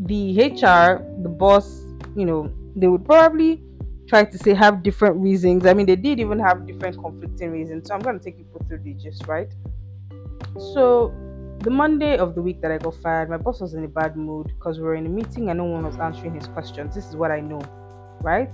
the 0.00 0.50
HR, 0.50 0.98
the 1.22 1.28
boss, 1.28 1.84
you 2.16 2.24
know, 2.24 2.52
they 2.74 2.88
would 2.88 3.04
probably 3.04 3.62
try 4.08 4.24
to 4.24 4.36
say 4.36 4.52
have 4.52 4.82
different 4.82 5.14
reasons. 5.16 5.64
I 5.64 5.74
mean, 5.74 5.86
they 5.86 5.94
did 5.94 6.18
even 6.18 6.40
have 6.40 6.66
different 6.66 7.00
conflicting 7.00 7.52
reasons. 7.52 7.86
So 7.86 7.94
I'm 7.94 8.00
going 8.00 8.18
to 8.18 8.24
take 8.24 8.36
you 8.36 8.46
through 8.66 8.78
the 8.78 8.94
gist, 8.94 9.28
right? 9.28 9.48
So 10.74 11.14
the 11.60 11.70
Monday 11.70 12.18
of 12.18 12.34
the 12.34 12.42
week 12.42 12.60
that 12.62 12.72
I 12.72 12.78
got 12.78 12.96
fired, 12.96 13.30
my 13.30 13.36
boss 13.36 13.60
was 13.60 13.74
in 13.74 13.84
a 13.84 13.88
bad 13.88 14.16
mood 14.16 14.48
because 14.48 14.78
we 14.78 14.82
were 14.82 14.96
in 14.96 15.06
a 15.06 15.08
meeting 15.08 15.50
and 15.50 15.58
no 15.58 15.66
one 15.66 15.84
was 15.84 15.96
answering 15.98 16.34
his 16.34 16.48
questions. 16.48 16.96
This 16.96 17.06
is 17.06 17.14
what 17.14 17.30
I 17.30 17.38
know, 17.38 17.60
right? 18.22 18.50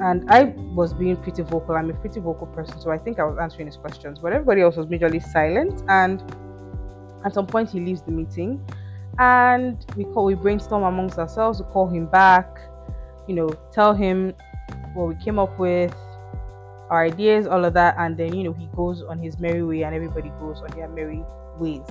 And 0.00 0.30
I 0.30 0.44
was 0.74 0.94
being 0.94 1.16
pretty 1.16 1.42
vocal. 1.42 1.76
I'm 1.76 1.90
a 1.90 1.94
pretty 1.94 2.20
vocal 2.20 2.46
person, 2.46 2.80
so 2.80 2.90
I 2.90 2.96
think 2.96 3.18
I 3.18 3.24
was 3.24 3.38
answering 3.38 3.66
his 3.66 3.76
questions. 3.76 4.18
But 4.18 4.32
everybody 4.32 4.62
else 4.62 4.76
was 4.76 4.86
majorly 4.86 5.22
silent. 5.22 5.82
And 5.88 6.22
at 7.24 7.34
some 7.34 7.46
point, 7.46 7.70
he 7.70 7.80
leaves 7.80 8.00
the 8.00 8.10
meeting, 8.10 8.64
and 9.18 9.84
we 9.96 10.04
call 10.04 10.24
we 10.24 10.34
brainstorm 10.34 10.84
amongst 10.84 11.18
ourselves. 11.18 11.60
We 11.60 11.66
call 11.70 11.86
him 11.86 12.06
back, 12.06 12.48
you 13.28 13.34
know, 13.34 13.50
tell 13.72 13.92
him 13.92 14.34
what 14.94 15.08
we 15.08 15.14
came 15.16 15.38
up 15.38 15.58
with, 15.58 15.94
our 16.88 17.04
ideas, 17.04 17.46
all 17.46 17.64
of 17.64 17.74
that, 17.74 17.94
and 17.98 18.16
then 18.16 18.34
you 18.34 18.44
know 18.44 18.52
he 18.54 18.68
goes 18.74 19.02
on 19.02 19.18
his 19.18 19.38
merry 19.38 19.62
way, 19.62 19.82
and 19.82 19.94
everybody 19.94 20.30
goes 20.40 20.62
on 20.62 20.70
their 20.70 20.88
merry 20.88 21.22
ways. 21.58 21.86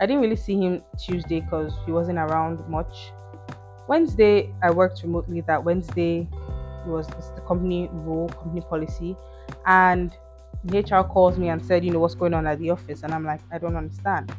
I 0.00 0.06
didn't 0.06 0.22
really 0.22 0.36
see 0.36 0.56
him 0.58 0.82
Tuesday 0.98 1.40
because 1.40 1.74
he 1.84 1.92
wasn't 1.92 2.18
around 2.18 2.66
much. 2.70 3.12
Wednesday, 3.86 4.54
I 4.62 4.70
worked 4.70 5.02
remotely 5.02 5.42
that 5.42 5.62
Wednesday 5.62 6.26
was 6.90 7.06
the 7.08 7.42
company 7.46 7.88
rule, 7.92 8.28
company 8.28 8.60
policy, 8.60 9.16
and 9.66 10.12
the 10.64 10.80
HR 10.80 11.02
calls 11.06 11.38
me 11.38 11.48
and 11.48 11.64
said, 11.64 11.84
you 11.84 11.90
know, 11.90 11.98
what's 11.98 12.14
going 12.14 12.34
on 12.34 12.46
at 12.46 12.58
the 12.58 12.70
office, 12.70 13.02
and 13.02 13.14
I'm 13.14 13.24
like, 13.24 13.40
I 13.50 13.58
don't 13.58 13.76
understand. 13.76 14.32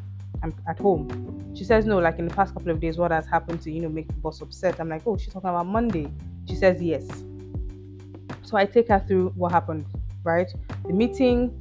I'm 0.43 0.53
at 0.67 0.79
home. 0.79 1.53
She 1.55 1.63
says, 1.63 1.85
no, 1.85 1.99
like 1.99 2.17
in 2.19 2.27
the 2.27 2.33
past 2.33 2.53
couple 2.53 2.71
of 2.71 2.79
days, 2.79 2.97
what 2.97 3.11
has 3.11 3.25
happened 3.25 3.61
to 3.63 3.71
you 3.71 3.81
know 3.81 3.89
make 3.89 4.07
the 4.07 4.13
boss 4.13 4.41
upset? 4.41 4.79
I'm 4.79 4.89
like, 4.89 5.03
oh, 5.05 5.17
she's 5.17 5.33
talking 5.33 5.49
about 5.49 5.67
Monday. 5.67 6.11
She 6.47 6.55
says 6.55 6.81
yes. 6.81 7.07
So 8.43 8.57
I 8.57 8.65
take 8.65 8.87
her 8.89 8.99
through 9.07 9.29
what 9.35 9.51
happened, 9.51 9.85
right? 10.23 10.51
The 10.85 10.93
meeting, 10.93 11.51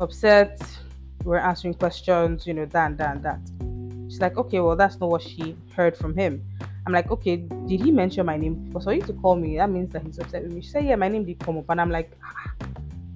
upset, 0.00 0.60
we're 1.24 1.38
answering 1.38 1.74
questions, 1.74 2.46
you 2.46 2.54
know, 2.54 2.66
that 2.66 2.86
and 2.86 2.98
that 2.98 3.16
and 3.16 3.24
that. 3.24 4.10
She's 4.10 4.20
like, 4.20 4.36
okay, 4.36 4.60
well, 4.60 4.76
that's 4.76 4.98
not 4.98 5.10
what 5.10 5.22
she 5.22 5.56
heard 5.74 5.96
from 5.96 6.14
him. 6.16 6.44
I'm 6.86 6.92
like, 6.92 7.10
okay, 7.10 7.36
did 7.36 7.80
he 7.80 7.92
mention 7.92 8.26
my 8.26 8.36
name? 8.36 8.54
But 8.72 8.82
for 8.82 8.92
you 8.92 9.02
to 9.02 9.12
call 9.12 9.36
me, 9.36 9.56
that 9.56 9.70
means 9.70 9.92
that 9.92 10.04
he's 10.04 10.18
upset 10.18 10.42
with 10.42 10.52
me. 10.52 10.62
She 10.62 10.70
said, 10.70 10.84
yeah, 10.84 10.96
my 10.96 11.08
name 11.08 11.24
did 11.24 11.38
come 11.38 11.58
up. 11.58 11.66
And 11.68 11.80
I'm 11.80 11.90
like, 11.90 12.10
ah, 12.24 12.66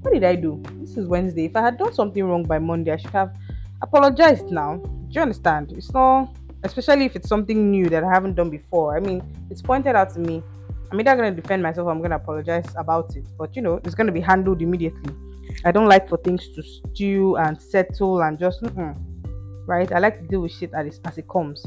what 0.02 0.14
did 0.14 0.22
I 0.22 0.36
do? 0.36 0.62
This 0.74 0.96
is 0.96 1.06
Wednesday. 1.06 1.46
If 1.46 1.56
I 1.56 1.62
had 1.62 1.76
done 1.76 1.92
something 1.92 2.22
wrong 2.22 2.44
by 2.44 2.60
Monday, 2.60 2.92
I 2.92 2.96
should 2.96 3.10
have 3.10 3.36
apologized 3.82 4.46
now. 4.52 4.76
Do 4.76 5.08
you 5.10 5.20
understand? 5.20 5.72
It's 5.72 5.92
not, 5.92 6.36
especially 6.62 7.06
if 7.06 7.16
it's 7.16 7.28
something 7.28 7.70
new 7.70 7.88
that 7.88 8.04
I 8.04 8.08
haven't 8.08 8.36
done 8.36 8.50
before. 8.50 8.96
I 8.96 9.00
mean, 9.00 9.20
it's 9.50 9.62
pointed 9.62 9.96
out 9.96 10.10
to 10.14 10.20
me. 10.20 10.44
I'm 10.92 11.00
either 11.00 11.16
going 11.16 11.34
to 11.34 11.42
defend 11.42 11.64
myself 11.64 11.88
or 11.88 11.90
I'm 11.90 11.98
going 11.98 12.10
to 12.10 12.16
apologize 12.16 12.66
about 12.76 13.16
it. 13.16 13.26
But, 13.36 13.56
you 13.56 13.62
know, 13.62 13.80
it's 13.84 13.96
going 13.96 14.06
to 14.06 14.12
be 14.12 14.20
handled 14.20 14.62
immediately. 14.62 15.12
I 15.64 15.72
don't 15.72 15.88
like 15.88 16.08
for 16.08 16.18
things 16.18 16.48
to 16.50 16.62
stew 16.62 17.36
and 17.36 17.60
settle 17.60 18.22
and 18.22 18.38
just, 18.38 18.62
right? 19.66 19.90
I 19.90 19.98
like 19.98 20.20
to 20.20 20.26
deal 20.28 20.42
with 20.42 20.52
shit 20.52 20.70
as 20.72 21.18
it 21.18 21.28
comes 21.28 21.66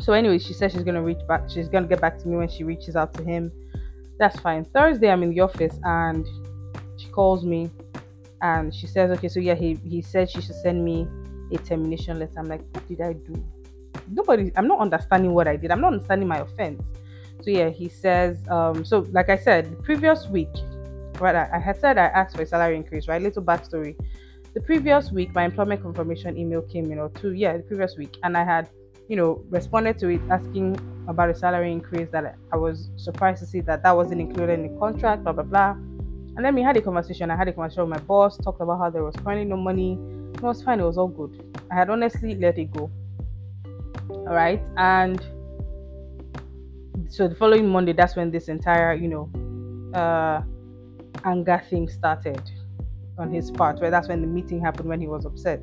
so 0.00 0.12
anyway 0.12 0.38
she 0.38 0.52
said 0.52 0.70
she's 0.70 0.82
gonna 0.82 1.02
reach 1.02 1.26
back 1.26 1.48
she's 1.48 1.68
gonna 1.68 1.86
get 1.86 2.00
back 2.00 2.18
to 2.18 2.28
me 2.28 2.36
when 2.36 2.48
she 2.48 2.64
reaches 2.64 2.96
out 2.96 3.14
to 3.14 3.22
him. 3.22 3.50
That's 4.18 4.38
fine. 4.40 4.64
Thursday 4.64 5.10
i'm 5.10 5.22
in 5.22 5.30
the 5.30 5.40
office 5.40 5.78
and 5.84 6.26
she 6.96 7.08
calls 7.08 7.44
me 7.44 7.70
and 8.42 8.74
she 8.74 8.86
says 8.86 9.10
okay 9.16 9.28
so 9.28 9.40
yeah 9.40 9.54
he, 9.54 9.78
he 9.84 10.02
said 10.02 10.30
she 10.30 10.40
should 10.40 10.56
send 10.56 10.84
me 10.84 11.06
a 11.52 11.58
termination 11.58 12.18
letter. 12.18 12.38
I'm 12.38 12.48
like 12.48 12.62
what 12.72 12.86
did 12.88 13.00
i 13.00 13.12
do? 13.14 13.44
Nobody 14.10 14.52
i'm 14.56 14.68
not 14.68 14.80
understanding 14.80 15.32
what 15.32 15.48
i 15.48 15.56
did. 15.56 15.70
I'm 15.70 15.80
not 15.80 15.94
understanding 15.94 16.28
my 16.28 16.38
offense. 16.38 16.82
So 17.42 17.50
yeah 17.50 17.70
he 17.70 17.88
says 17.88 18.38
um 18.48 18.84
so 18.84 19.06
like 19.12 19.30
i 19.30 19.36
said 19.36 19.70
the 19.70 19.76
previous 19.76 20.26
week 20.28 20.54
right 21.20 21.34
I, 21.34 21.48
I 21.54 21.58
had 21.58 21.80
said 21.80 21.96
i 21.96 22.06
asked 22.06 22.36
for 22.36 22.42
a 22.42 22.46
salary 22.46 22.76
increase 22.76 23.08
right? 23.08 23.20
Little 23.22 23.42
backstory. 23.42 23.96
The 24.52 24.60
previous 24.60 25.10
week 25.10 25.34
my 25.34 25.44
employment 25.44 25.82
confirmation 25.82 26.36
email 26.36 26.62
came 26.62 26.90
in 26.92 26.98
or 26.98 27.08
two 27.10 27.32
yeah 27.32 27.56
the 27.56 27.62
previous 27.62 27.96
week 27.96 28.16
and 28.22 28.36
i 28.36 28.44
had 28.44 28.68
you 29.08 29.16
know, 29.16 29.42
responded 29.50 29.98
to 30.00 30.08
it 30.08 30.20
asking 30.30 30.78
about 31.08 31.30
a 31.30 31.34
salary 31.34 31.72
increase 31.72 32.08
that 32.10 32.36
I 32.52 32.56
was 32.56 32.90
surprised 32.96 33.40
to 33.40 33.46
see 33.46 33.60
that 33.62 33.82
that 33.82 33.96
wasn't 33.96 34.20
included 34.20 34.58
in 34.58 34.72
the 34.72 34.78
contract, 34.78 35.22
blah, 35.22 35.32
blah, 35.32 35.44
blah. 35.44 35.70
And 35.70 36.44
then 36.44 36.54
we 36.54 36.62
had 36.62 36.76
a 36.76 36.82
conversation. 36.82 37.30
I 37.30 37.36
had 37.36 37.48
a 37.48 37.52
conversation 37.52 37.88
with 37.88 38.00
my 38.00 38.04
boss, 38.06 38.36
talked 38.36 38.60
about 38.60 38.78
how 38.78 38.90
there 38.90 39.04
was 39.04 39.14
currently 39.16 39.44
no 39.44 39.56
money. 39.56 39.98
It 40.34 40.42
was 40.42 40.62
fine, 40.62 40.80
it 40.80 40.84
was 40.84 40.98
all 40.98 41.08
good. 41.08 41.42
I 41.70 41.74
had 41.74 41.88
honestly 41.88 42.34
let 42.34 42.58
it 42.58 42.72
go. 42.72 42.90
All 44.10 44.34
right. 44.34 44.60
And 44.76 45.24
so 47.08 47.28
the 47.28 47.34
following 47.34 47.68
Monday, 47.68 47.92
that's 47.92 48.16
when 48.16 48.30
this 48.30 48.48
entire, 48.48 48.92
you 48.94 49.08
know, 49.08 49.30
uh, 49.98 50.42
anger 51.24 51.62
thing 51.70 51.88
started 51.88 52.42
on 53.18 53.32
his 53.32 53.50
part, 53.50 53.80
where 53.80 53.90
that's 53.90 54.08
when 54.08 54.20
the 54.20 54.26
meeting 54.26 54.60
happened 54.60 54.88
when 54.88 55.00
he 55.00 55.06
was 55.06 55.24
upset. 55.24 55.60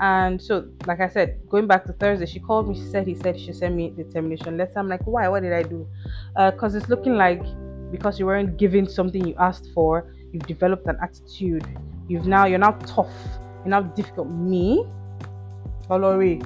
And 0.00 0.40
so, 0.40 0.68
like 0.86 1.00
I 1.00 1.08
said, 1.08 1.40
going 1.48 1.66
back 1.66 1.84
to 1.86 1.92
Thursday, 1.92 2.26
she 2.26 2.40
called 2.40 2.68
me. 2.68 2.74
She 2.74 2.86
said 2.86 3.06
he 3.06 3.14
said 3.14 3.38
she 3.38 3.52
sent 3.52 3.74
me 3.74 3.90
the 3.90 4.04
termination 4.04 4.56
letter. 4.56 4.78
I'm 4.78 4.88
like, 4.88 5.06
why? 5.06 5.28
What 5.28 5.42
did 5.42 5.52
I 5.52 5.62
do? 5.62 5.86
Because 6.34 6.74
uh, 6.74 6.78
it's 6.78 6.88
looking 6.88 7.16
like 7.16 7.42
because 7.90 8.18
you 8.18 8.26
weren't 8.26 8.56
given 8.56 8.88
something 8.88 9.24
you 9.24 9.34
asked 9.38 9.68
for, 9.74 10.12
you've 10.32 10.46
developed 10.46 10.86
an 10.86 10.96
attitude. 11.02 11.64
You've 12.08 12.26
now 12.26 12.46
you're 12.46 12.58
now 12.58 12.72
tough. 12.86 13.12
You're 13.60 13.68
now 13.68 13.82
difficult. 13.82 14.28
Me, 14.30 14.84
Olori, 15.88 16.40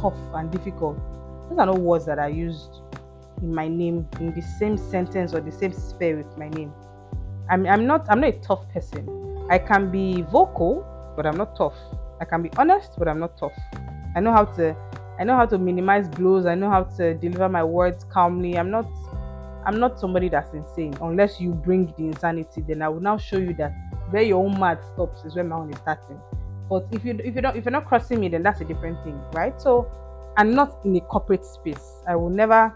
tough 0.00 0.18
and 0.34 0.50
difficult. 0.52 0.96
Those 1.48 1.58
are 1.58 1.66
not 1.66 1.78
words 1.78 2.06
that 2.06 2.18
I 2.18 2.28
used 2.28 2.80
in 3.42 3.54
my 3.54 3.66
name 3.66 4.06
in 4.20 4.34
the 4.34 4.42
same 4.42 4.76
sentence 4.76 5.34
or 5.34 5.40
the 5.40 5.50
same 5.50 5.72
sphere 5.72 6.16
with 6.16 6.38
my 6.38 6.48
name. 6.50 6.72
I'm, 7.50 7.66
I'm 7.66 7.86
not 7.86 8.06
I'm 8.08 8.20
not 8.20 8.34
a 8.34 8.38
tough 8.40 8.70
person. 8.72 9.08
I 9.50 9.58
can 9.58 9.90
be 9.90 10.22
vocal, 10.22 10.86
but 11.16 11.26
I'm 11.26 11.36
not 11.36 11.56
tough. 11.56 11.74
I 12.24 12.26
can 12.26 12.40
be 12.40 12.50
honest, 12.56 12.92
but 12.98 13.06
I'm 13.06 13.18
not 13.18 13.36
tough. 13.36 13.52
I 14.16 14.20
know 14.20 14.32
how 14.32 14.46
to 14.56 14.74
I 15.20 15.24
know 15.24 15.36
how 15.36 15.44
to 15.44 15.58
minimize 15.58 16.08
blows. 16.08 16.46
I 16.46 16.54
know 16.54 16.70
how 16.70 16.84
to 16.96 17.12
deliver 17.12 17.50
my 17.50 17.62
words 17.62 18.04
calmly. 18.04 18.56
I'm 18.56 18.70
not 18.70 18.86
I'm 19.66 19.78
not 19.78 20.00
somebody 20.00 20.30
that's 20.30 20.54
insane. 20.54 20.96
Unless 21.02 21.38
you 21.38 21.50
bring 21.52 21.92
the 21.98 22.04
insanity, 22.04 22.62
then 22.66 22.80
I 22.80 22.88
will 22.88 23.00
now 23.00 23.18
show 23.18 23.36
you 23.36 23.52
that 23.54 23.74
where 24.08 24.22
your 24.22 24.42
own 24.42 24.58
mad 24.58 24.78
stops 24.94 25.22
is 25.26 25.34
where 25.34 25.44
my 25.44 25.56
own 25.56 25.70
is 25.70 25.78
starting. 25.80 26.18
But 26.70 26.86
if 26.92 27.04
you 27.04 27.20
if 27.22 27.34
you 27.34 27.42
don't 27.42 27.56
if 27.56 27.66
you're 27.66 27.72
not 27.72 27.84
crossing 27.84 28.20
me, 28.20 28.30
then 28.30 28.42
that's 28.42 28.62
a 28.62 28.64
different 28.64 29.04
thing, 29.04 29.20
right? 29.34 29.60
So 29.60 29.86
I'm 30.38 30.54
not 30.54 30.78
in 30.86 30.96
a 30.96 31.00
corporate 31.02 31.44
space. 31.44 31.92
I 32.08 32.16
will 32.16 32.30
never 32.30 32.74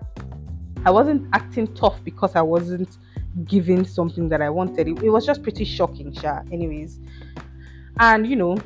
I 0.85 0.91
wasn't 0.91 1.27
acting 1.33 1.73
tough 1.75 2.05
because 2.05 2.37
I 2.37 2.43
wasn't 2.43 2.99
giving 3.47 3.87
something 3.87 4.29
that 4.29 4.43
I 4.43 4.51
wanted. 4.51 4.89
It, 4.89 5.03
it 5.05 5.09
was 5.11 5.25
just 5.25 5.43
pretty 5.43 5.65
shocking, 5.65 6.13
Sha. 6.13 6.43
Anyways. 6.53 7.01
And 7.99 8.27
you 8.27 8.37
know, 8.37 8.59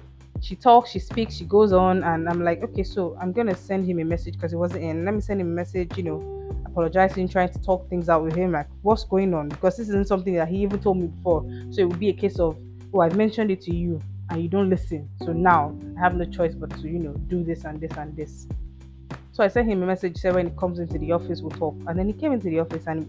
she 0.43 0.57
talks, 0.57 0.91
she 0.91 0.99
speaks, 0.99 1.37
she 1.37 1.45
goes 1.45 1.73
on, 1.73 2.03
and 2.03 2.29
I'm 2.29 2.43
like, 2.43 2.63
okay, 2.65 2.83
so 2.83 3.17
I'm 3.21 3.33
gonna 3.33 3.55
send 3.55 3.87
him 3.87 4.01
a 4.01 4.05
message 4.05 4.35
because 4.35 4.51
he 4.51 4.57
wasn't 4.57 4.83
in. 4.83 5.05
Let 5.05 5.15
me 5.15 5.21
send 5.21 5.41
him 5.41 5.47
a 5.47 5.55
message, 5.55 5.97
you 5.97 6.03
know, 6.03 6.21
apologizing, 6.67 7.29
trying 7.29 7.51
to 7.51 7.63
talk 7.63 7.89
things 7.89 8.09
out 8.09 8.25
with 8.25 8.35
him, 8.35 8.51
like 8.51 8.67
what's 8.83 9.05
going 9.05 9.35
on? 9.35 9.49
Because 9.51 9.77
this 9.77 9.89
isn't 9.89 10.09
something 10.09 10.35
that 10.35 10.49
he 10.49 10.57
even 10.63 10.81
told 10.81 10.99
me 10.99 11.07
before. 11.07 11.49
So 11.71 11.83
it 11.83 11.89
would 11.89 12.01
be 12.01 12.09
a 12.09 12.13
case 12.13 12.41
of, 12.41 12.59
oh, 12.93 13.01
I've 13.01 13.17
mentioned 13.17 13.53
it 13.53 13.61
to 13.63 13.75
you 13.75 14.01
and 14.31 14.43
you 14.43 14.49
don't 14.49 14.69
listen. 14.69 15.09
So 15.21 15.33
now 15.33 15.79
I 15.97 16.01
have 16.01 16.17
no 16.17 16.25
choice 16.25 16.55
but 16.55 16.71
to, 16.81 16.89
you 16.89 16.99
know, 16.99 17.13
do 17.13 17.45
this 17.45 17.65
and 17.65 17.81
this 17.81 17.93
and 17.97 18.17
this. 18.17 18.49
So 19.31 19.45
I 19.45 19.49
sent 19.49 19.69
him 19.69 19.81
a 19.85 19.87
message, 19.87 20.17
said 20.17 20.35
when 20.35 20.49
he 20.51 20.57
comes 20.59 20.81
into 20.81 20.99
the 20.99 21.13
office, 21.13 21.41
we'll 21.41 21.51
talk. 21.51 21.77
And 21.87 21.97
then 21.97 22.09
he 22.09 22.15
came 22.15 22.33
into 22.33 22.51
the 22.51 22.59
office 22.59 22.89
and 22.89 23.07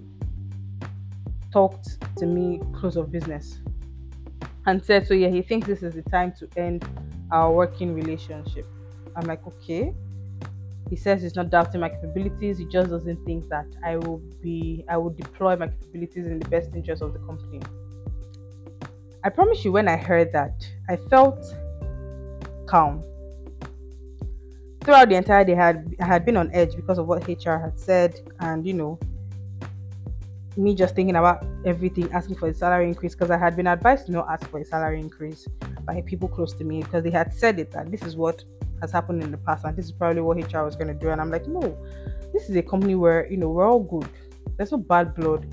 talked 1.51 1.97
to 2.17 2.27
me 2.27 2.61
close 2.75 2.95
of 2.95 3.11
business 3.11 3.57
and 4.67 4.83
said, 4.83 5.07
So, 5.07 5.15
yeah, 5.15 5.29
he 5.29 5.41
thinks 5.41 5.65
this 5.67 5.81
is 5.81 5.95
the 5.95 6.03
time 6.03 6.31
to 6.39 6.47
end 6.57 6.85
our 7.33 7.51
working 7.51 7.93
relationship. 7.93 8.65
I'm 9.15 9.25
like, 9.25 9.45
Okay. 9.45 9.93
He 10.89 10.95
says 10.95 11.23
he's 11.23 11.35
not 11.35 11.49
doubting 11.49 11.81
my 11.81 11.89
capabilities. 11.89 12.59
He 12.59 12.65
just 12.65 12.91
doesn't 12.91 13.25
think 13.25 13.49
that 13.49 13.65
I 13.83 13.95
will 13.97 14.21
be, 14.43 14.83
I 14.87 14.97
will 14.97 15.09
deploy 15.09 15.55
my 15.55 15.67
capabilities 15.67 16.27
in 16.27 16.39
the 16.39 16.47
best 16.49 16.75
interest 16.75 17.01
of 17.01 17.13
the 17.13 17.19
company. 17.19 17.61
I 19.23 19.29
promise 19.29 19.65
you, 19.65 19.71
when 19.71 19.87
I 19.87 19.95
heard 19.95 20.31
that, 20.33 20.67
I 20.89 20.97
felt 20.97 21.55
calm. 22.67 23.01
Throughout 24.81 25.09
the 25.09 25.15
entire 25.15 25.43
day, 25.45 25.53
I 25.53 25.65
had, 25.65 25.95
I 25.99 26.05
had 26.05 26.25
been 26.25 26.37
on 26.37 26.51
edge 26.53 26.75
because 26.75 26.99
of 26.99 27.07
what 27.07 27.27
HR 27.27 27.57
had 27.57 27.79
said, 27.79 28.19
and 28.41 28.67
you 28.67 28.73
know, 28.73 28.99
me 30.57 30.75
just 30.75 30.95
thinking 30.95 31.15
about 31.15 31.43
everything, 31.65 32.11
asking 32.11 32.35
for 32.35 32.49
a 32.49 32.53
salary 32.53 32.87
increase 32.87 33.15
because 33.15 33.31
I 33.31 33.37
had 33.37 33.55
been 33.55 33.67
advised 33.67 34.07
to 34.07 34.11
not 34.11 34.27
ask 34.29 34.47
for 34.49 34.59
a 34.59 34.65
salary 34.65 34.99
increase 34.99 35.47
by 35.85 36.01
people 36.01 36.27
close 36.27 36.53
to 36.53 36.63
me 36.63 36.81
because 36.81 37.03
they 37.03 37.11
had 37.11 37.33
said 37.33 37.59
it 37.59 37.71
that 37.71 37.91
this 37.91 38.01
is 38.03 38.15
what 38.15 38.43
has 38.81 38.91
happened 38.91 39.23
in 39.23 39.31
the 39.31 39.37
past 39.37 39.65
and 39.65 39.75
this 39.77 39.85
is 39.85 39.91
probably 39.91 40.21
what 40.21 40.37
HR 40.37 40.63
was 40.63 40.75
going 40.75 40.87
to 40.87 40.93
do. 40.93 41.09
And 41.09 41.19
I'm 41.21 41.31
like, 41.31 41.47
no, 41.47 41.77
this 42.33 42.49
is 42.49 42.55
a 42.55 42.61
company 42.61 42.95
where 42.95 43.29
you 43.31 43.37
know 43.37 43.49
we're 43.49 43.67
all 43.67 43.79
good. 43.79 44.09
There's 44.57 44.71
no 44.71 44.77
bad 44.77 45.15
blood. 45.15 45.47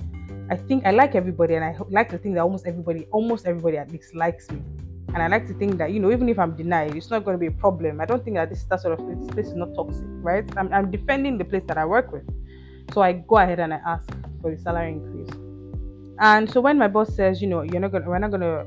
I 0.51 0.57
think 0.57 0.85
I 0.85 0.91
like 0.91 1.15
everybody, 1.15 1.55
and 1.55 1.65
I 1.65 1.77
like 1.91 2.09
to 2.11 2.19
think 2.19 2.35
that 2.35 2.41
almost 2.41 2.67
everybody, 2.67 3.07
almost 3.13 3.47
everybody 3.47 3.77
at 3.79 3.91
least 3.93 4.15
likes 4.15 4.51
me. 4.51 4.61
And 5.15 5.23
I 5.23 5.29
like 5.29 5.47
to 5.49 5.55
think 5.55 5.79
that 5.79 5.93
you 5.93 6.01
know, 6.01 6.11
even 6.11 6.29
if 6.29 6.39
I'm 6.39 6.57
denied, 6.57 6.97
it's 6.97 7.11
not 7.11 7.25
going 7.25 7.35
to 7.35 7.39
be 7.39 7.47
a 7.47 7.57
problem. 7.65 8.01
I 8.01 8.05
don't 8.05 8.25
think 8.25 8.37
that 8.37 8.51
this 8.51 8.65
that 8.65 8.81
sort 8.81 8.99
of 8.99 9.07
this 9.07 9.31
place 9.31 9.47
is 9.47 9.55
not 9.55 9.75
toxic, 9.75 10.07
right? 10.23 10.45
I'm, 10.57 10.73
I'm 10.73 10.91
defending 10.91 11.39
the 11.39 11.45
place 11.45 11.63
that 11.69 11.79
I 11.79 11.85
work 11.85 12.13
with, 12.13 12.29
so 12.93 13.01
I 13.03 13.13
go 13.13 13.37
ahead 13.37 13.61
and 13.61 13.73
I 13.75 13.81
ask 13.87 14.09
for 14.41 14.55
the 14.55 14.61
salary 14.61 14.93
increase. 14.93 15.31
And 16.21 16.51
so 16.51 16.61
when 16.61 16.77
my 16.77 16.89
boss 16.89 17.15
says, 17.15 17.41
you 17.41 17.49
know, 17.49 17.63
you're 17.63 17.81
not 17.81 17.93
gonna, 17.93 18.09
we're 18.09 18.19
not 18.19 18.31
gonna 18.31 18.67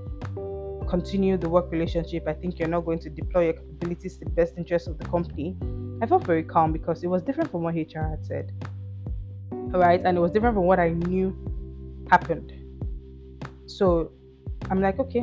continue 0.84 1.38
the 1.38 1.50
work 1.50 1.72
relationship, 1.72 2.28
I 2.28 2.34
think 2.34 2.60
you're 2.60 2.68
not 2.68 2.82
going 2.82 3.00
to 3.00 3.10
deploy 3.10 3.46
your 3.46 3.54
capabilities 3.54 4.18
to 4.18 4.26
the 4.26 4.32
best 4.32 4.54
interest 4.58 4.88
of 4.88 4.98
the 4.98 5.06
company. 5.06 5.58
I 6.02 6.06
felt 6.06 6.26
very 6.26 6.44
calm 6.44 6.72
because 6.72 7.04
it 7.04 7.08
was 7.08 7.22
different 7.22 7.52
from 7.52 7.64
what 7.64 7.76
HR 7.76 8.08
had 8.10 8.26
said, 8.26 8.52
right? 9.52 10.02
And 10.04 10.18
it 10.18 10.22
was 10.22 10.32
different 10.32 10.56
from 10.56 10.66
what 10.66 10.80
I 10.80 10.90
knew 10.90 11.36
happened. 12.10 12.54
So 13.66 14.12
I'm 14.70 14.82
like, 14.82 15.00
okay. 15.00 15.20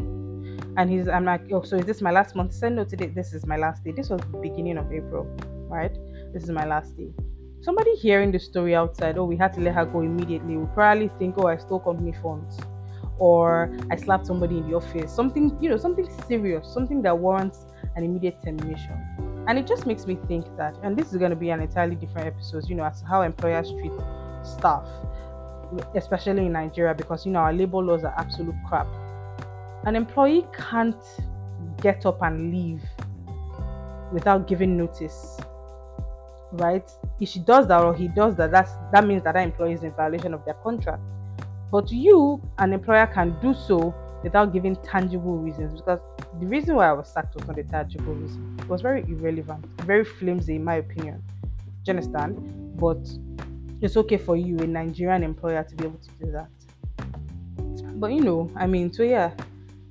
And 0.76 0.88
he's, 0.88 1.08
I'm 1.08 1.24
like, 1.24 1.42
oh, 1.52 1.62
so 1.62 1.76
is 1.76 1.84
this 1.84 2.00
my 2.00 2.10
last 2.10 2.34
month? 2.34 2.52
Said, 2.52 2.72
no, 2.72 2.84
today, 2.84 3.06
this 3.06 3.32
is 3.32 3.46
my 3.46 3.56
last 3.56 3.84
day. 3.84 3.92
This 3.92 4.08
was 4.08 4.20
the 4.32 4.38
beginning 4.38 4.78
of 4.78 4.92
April, 4.92 5.24
right? 5.68 5.96
This 6.32 6.44
is 6.44 6.50
my 6.50 6.64
last 6.64 6.96
day 6.96 7.10
somebody 7.62 7.94
hearing 7.96 8.32
the 8.32 8.38
story 8.38 8.74
outside, 8.74 9.18
oh, 9.18 9.24
we 9.24 9.36
had 9.36 9.52
to 9.52 9.60
let 9.60 9.74
her 9.74 9.84
go 9.84 10.00
immediately, 10.00 10.56
will 10.56 10.66
probably 10.68 11.10
think, 11.18 11.34
oh, 11.36 11.46
I 11.46 11.58
stole 11.58 11.80
company 11.80 12.14
funds 12.22 12.58
or 13.20 13.70
I 13.90 13.96
slapped 13.96 14.26
somebody 14.26 14.58
in 14.58 14.68
the 14.68 14.76
office. 14.76 15.12
Something, 15.12 15.56
you 15.60 15.68
know, 15.68 15.76
something 15.76 16.08
serious, 16.26 16.66
something 16.66 17.02
that 17.02 17.16
warrants 17.16 17.66
an 17.94 18.02
immediate 18.02 18.42
termination. 18.42 18.96
And 19.46 19.58
it 19.58 19.66
just 19.66 19.86
makes 19.86 20.06
me 20.06 20.18
think 20.26 20.44
that, 20.56 20.74
and 20.82 20.96
this 20.96 21.12
is 21.12 21.18
going 21.18 21.30
to 21.30 21.36
be 21.36 21.50
an 21.50 21.60
entirely 21.60 21.94
different 21.94 22.26
episode, 22.26 22.68
you 22.68 22.74
know, 22.74 22.84
as 22.84 23.00
to 23.00 23.06
how 23.06 23.22
employers 23.22 23.70
treat 23.70 23.92
staff, 24.42 24.86
especially 25.94 26.46
in 26.46 26.52
Nigeria, 26.52 26.94
because, 26.94 27.26
you 27.26 27.32
know, 27.32 27.40
our 27.40 27.52
labor 27.52 27.78
laws 27.78 28.02
are 28.04 28.14
absolute 28.16 28.56
crap. 28.68 28.86
An 29.84 29.96
employee 29.96 30.46
can't 30.56 31.02
get 31.80 32.04
up 32.06 32.22
and 32.22 32.52
leave 32.52 32.82
without 34.12 34.49
giving 34.49 34.76
notice 34.76 35.38
right? 36.52 36.90
If 37.21 37.28
she 37.28 37.38
does 37.38 37.68
that 37.68 37.82
or 37.82 37.95
he 37.95 38.08
does 38.08 38.34
that, 38.36 38.50
that's 38.50 38.73
that 38.92 39.06
means 39.06 39.23
that 39.25 39.34
that 39.34 39.42
employee 39.42 39.75
is 39.75 39.82
in 39.82 39.92
violation 39.92 40.34
of 40.34 40.45
their 40.45 40.54
contract. 40.54 41.02
But 41.71 41.91
you, 41.93 42.43
an 42.59 42.73
employer, 42.73 43.06
can 43.06 43.39
do 43.41 43.54
so 43.54 43.95
without 44.23 44.52
giving 44.52 44.76
tangible 44.76 45.39
reasons 45.39 45.80
because 45.80 46.00
the 46.41 46.47
reason 46.47 46.75
why 46.75 46.89
I 46.89 46.93
was 46.93 47.09
sacked 47.09 47.35
was 47.35 47.47
not 47.47 47.59
a 47.59 47.65
tangible 47.65 48.15
reason. 48.15 48.56
It 48.59 48.69
was 48.69 48.80
very 48.83 49.02
irrelevant, 49.02 49.65
very 49.83 50.04
flimsy 50.04 50.56
in 50.56 50.65
my 50.65 50.76
opinion. 50.76 51.23
Do 51.85 51.93
you 51.93 51.99
understand? 51.99 52.76
But 52.78 53.09
it's 53.80 53.97
okay 53.97 54.19
for 54.19 54.37
you, 54.37 54.59
a 54.59 54.67
Nigerian 54.67 55.23
employer, 55.23 55.63
to 55.63 55.76
be 55.76 55.85
able 55.85 55.99
to 55.99 56.25
do 56.25 56.33
that. 56.33 56.49
But 58.00 58.13
you 58.13 58.21
know, 58.21 58.50
I 58.56 58.67
mean, 58.67 58.93
so 58.93 59.02
yeah, 59.02 59.33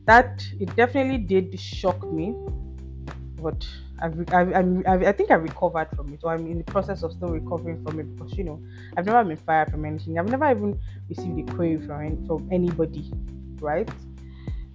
that 0.06 0.44
it 0.60 0.76
definitely 0.76 1.20
did 1.20 1.60
shock 1.60 2.04
me. 2.12 2.36
But 3.42 3.68
I've, 4.02 4.34
I've, 4.34 4.56
I've, 4.88 5.04
i 5.04 5.12
think 5.12 5.32
I've 5.32 5.44
recovered 5.44 5.90
from 5.96 6.14
it, 6.14 6.22
or 6.24 6.34
I'm 6.34 6.48
in 6.48 6.58
the 6.58 6.64
process 6.64 7.04
of 7.04 7.12
still 7.12 7.30
recovering 7.30 7.84
from 7.84 8.00
it 8.00 8.16
because 8.16 8.38
you 8.38 8.44
know 8.44 8.62
I've 8.96 9.06
never 9.06 9.24
been 9.24 9.38
fired 9.38 9.72
from 9.72 9.86
anything. 9.86 10.18
I've 10.18 10.30
never 10.30 10.50
even 10.50 10.80
received 11.10 11.50
a 11.50 11.54
query 11.54 11.80
from 11.86 12.26
from 12.26 12.48
anybody, 12.52 13.12
right? 13.60 13.90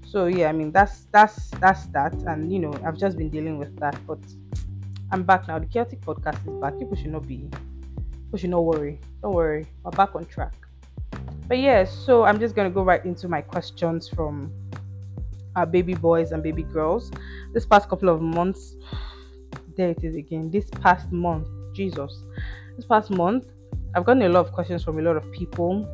So 0.07 0.27
yeah, 0.27 0.49
I 0.49 0.53
mean 0.53 0.73
that's 0.73 1.07
that's 1.11 1.51
that's 1.53 1.87
that, 1.87 2.13
and 2.27 2.53
you 2.53 2.59
know 2.59 2.75
I've 2.87 2.99
just 2.99 3.17
been 3.17 3.31
dealing 3.31 3.59
with 3.59 3.75
that, 3.81 3.97
but 4.07 4.19
I'm 5.11 5.23
back 5.23 5.49
now. 5.49 5.59
The 5.59 5.67
chaotic 5.67 6.01
podcast 6.03 6.47
is 6.47 6.61
back. 6.61 6.79
People 6.79 6.97
should 6.97 7.13
not 7.13 7.27
be, 7.27 7.49
people 8.25 8.39
should 8.39 8.51
not 8.51 8.65
worry. 8.65 9.01
Don't 9.23 9.35
worry, 9.35 9.67
we're 9.83 9.91
back 9.93 10.15
on 10.15 10.27
track. 10.27 10.55
But 11.49 11.59
yeah, 11.59 11.85
so 11.85 12.25
I'm 12.25 12.39
just 12.39 12.55
gonna 12.55 12.71
go 12.71 12.83
right 12.83 13.05
into 13.05 13.29
my 13.29 13.41
questions 13.41 14.09
from 14.09 14.53
our 15.57 15.67
baby 15.67 15.95
boys 15.95 16.33
and 16.33 16.43
baby 16.43 16.63
girls. 16.63 17.11
This 17.53 17.65
past 17.65 17.89
couple 17.89 18.09
of 18.09 18.21
months 18.21 18.77
there 19.77 19.91
it 19.91 20.03
is 20.03 20.17
again. 20.17 20.51
This 20.51 20.69
past 20.71 21.11
month, 21.13 21.49
Jesus, 21.73 22.25
this 22.77 22.87
past 22.87 23.11
month, 23.11 23.47
I've 23.95 24.05
gotten 24.05 24.23
a 24.23 24.29
lot 24.29 24.47
of 24.47 24.53
questions 24.53 24.83
from 24.83 24.99
a 24.99 25.03
lot 25.03 25.17
of 25.17 25.31
people, 25.33 25.87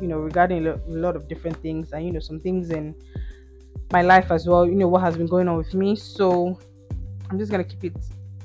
you 0.00 0.08
know, 0.08 0.18
regarding 0.18 0.66
a 0.66 0.78
lot 0.86 1.16
of 1.16 1.28
different 1.28 1.56
things 1.58 1.92
and, 1.92 2.04
you 2.06 2.12
know, 2.12 2.20
some 2.20 2.40
things 2.40 2.70
in 2.70 2.94
my 3.92 4.02
life 4.02 4.30
as 4.30 4.46
well, 4.46 4.66
you 4.66 4.74
know, 4.74 4.88
what 4.88 5.02
has 5.02 5.16
been 5.16 5.26
going 5.26 5.48
on 5.48 5.56
with 5.56 5.74
me. 5.74 5.94
So 5.94 6.58
I'm 7.30 7.38
just 7.38 7.50
going 7.50 7.64
to 7.64 7.76
keep 7.76 7.84
it 7.84 7.96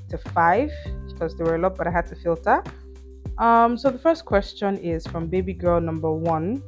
to 0.10 0.18
five 0.18 0.72
because 1.08 1.36
there 1.36 1.46
were 1.46 1.56
a 1.56 1.60
lot, 1.60 1.78
but 1.78 1.88
I 1.88 1.92
had 1.92 2.08
to 2.08 2.16
filter. 2.16 2.64
Um, 3.38 3.78
so 3.78 3.90
the 3.90 4.00
first 4.00 4.26
question 4.26 4.78
is 4.78 5.06
from 5.08 5.28
baby 5.28 5.54
girl 5.54 5.80
number 5.80 6.12
one. 6.12 6.64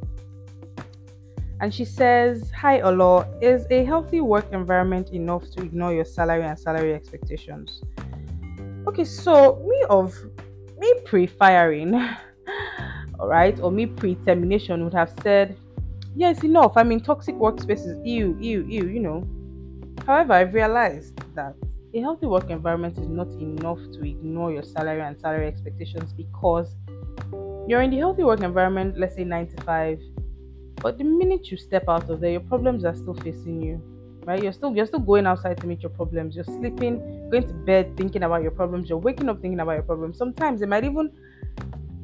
And 1.62 1.74
she 1.74 1.84
says, 1.84 2.52
Hi 2.52 2.80
Olo, 2.82 3.28
is 3.42 3.66
a 3.70 3.84
healthy 3.84 4.22
work 4.22 4.48
environment 4.54 5.10
enough 5.10 5.50
to 5.52 5.64
ignore 5.64 5.94
your 5.94 6.06
salary 6.06 6.44
and 6.44 6.58
salary 6.58 6.94
expectations? 6.94 7.82
Okay 8.90 9.06
so 9.06 9.64
me 9.68 9.84
of 9.88 10.16
me 10.80 10.92
pre-firing 11.06 11.94
all 13.20 13.28
right 13.28 13.60
or 13.60 13.72
me 13.72 13.86
pre-termination 13.86 14.84
would 14.84 14.94
have 14.94 15.14
said 15.22 15.56
yes 16.16 16.44
enough. 16.44 16.74
I 16.76 16.82
mean 16.82 17.00
toxic 17.00 17.36
workspaces. 17.36 17.96
Ew 18.04 18.36
ew 18.42 18.66
ew 18.68 18.88
you 18.88 19.00
know. 19.00 19.28
However 20.08 20.34
i've 20.34 20.56
realized 20.56 21.14
that 21.36 21.54
a 21.94 22.02
healthy 22.02 22.26
work 22.26 22.50
environment 22.50 22.98
is 22.98 23.08
not 23.08 23.28
enough 23.50 23.80
to 23.94 24.00
ignore 24.08 24.52
your 24.52 24.64
salary 24.64 25.02
and 25.02 25.20
salary 25.20 25.48
expectations 25.48 26.12
because 26.12 26.76
you're 27.68 27.84
in 27.84 27.92
the 27.92 27.98
healthy 27.98 28.24
work 28.24 28.42
environment 28.42 28.98
let's 28.98 29.16
say 29.16 29.24
9 29.24 29.48
to 29.56 29.64
5 29.64 30.00
but 30.78 30.98
the 30.98 31.04
minute 31.04 31.52
you 31.52 31.58
step 31.58 31.84
out 31.88 32.10
of 32.10 32.22
there 32.22 32.32
your 32.32 32.42
problems 32.54 32.86
are 32.86 32.96
still 32.96 33.14
facing 33.14 33.62
you 33.62 33.99
right? 34.30 34.44
You're 34.44 34.54
still 34.54 34.76
you're 34.76 34.86
still 34.86 35.00
going 35.00 35.26
outside 35.26 35.60
to 35.62 35.68
meet 35.68 35.82
your 35.82 35.90
problems. 35.90 36.36
You're 36.36 36.46
sleeping, 36.46 37.30
going 37.32 37.48
to 37.48 37.54
bed 37.54 37.98
thinking 37.98 38.22
about 38.22 38.44
your 38.44 38.52
problems. 38.52 38.88
You're 38.88 39.00
waking 39.00 39.28
up 39.28 39.42
thinking 39.42 39.60
about 39.60 39.74
your 39.74 39.84
problems. 39.84 40.20
Sometimes 40.20 40.62
it 40.62 40.70
might 40.70 40.84
even 40.84 41.12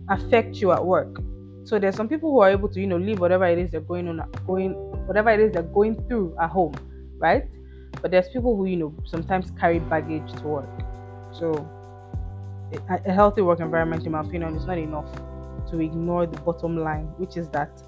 affect 0.10 0.56
you 0.56 0.72
at 0.72 0.84
work. 0.84 1.22
So 1.66 1.78
there's 1.78 1.96
some 1.96 2.10
people 2.10 2.32
who 2.32 2.40
are 2.40 2.50
able 2.50 2.68
to, 2.70 2.80
you 2.80 2.88
know, 2.88 2.98
leave 2.98 3.20
whatever 3.20 3.46
it 3.46 3.60
is 3.60 3.70
they're 3.70 3.82
going 3.82 4.08
on, 4.08 4.28
going 4.48 4.74
whatever 5.06 5.30
it 5.30 5.40
is 5.40 5.52
they're 5.52 5.72
going 5.80 5.96
through 6.08 6.36
at 6.42 6.50
home, 6.50 6.74
right? 7.18 7.44
But 8.02 8.10
there's 8.10 8.30
people 8.30 8.56
who, 8.58 8.66
you 8.66 8.78
know, 8.78 8.94
sometimes 9.06 9.52
carry 9.60 9.80
baggage 9.80 10.32
to 10.34 10.48
work. 10.48 10.70
So 11.32 11.70
a 12.90 13.12
healthy 13.12 13.42
work 13.42 13.60
environment, 13.60 14.06
in 14.06 14.12
my 14.14 14.22
opinion, 14.22 14.56
is 14.56 14.66
not 14.66 14.80
enough 14.80 15.10
to 15.70 15.80
ignore 15.80 16.26
the 16.26 16.40
bottom 16.42 16.78
line, 16.78 17.06
which 17.18 17.38
is 17.38 17.50
that 17.50 17.82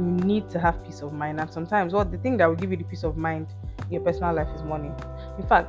you 0.00 0.06
need 0.24 0.48
to 0.50 0.58
have 0.58 0.82
peace 0.84 1.02
of 1.02 1.12
mind. 1.12 1.40
And 1.40 1.50
sometimes, 1.52 1.92
what 1.92 2.10
the 2.10 2.18
thing 2.18 2.36
that 2.38 2.46
will 2.46 2.56
give 2.56 2.70
you 2.70 2.76
the 2.76 2.84
peace 2.84 3.04
of 3.04 3.16
mind 3.16 3.48
in 3.86 3.92
your 3.92 4.02
personal 4.02 4.34
life 4.34 4.48
is 4.54 4.62
money. 4.62 4.90
In 5.38 5.46
fact, 5.46 5.68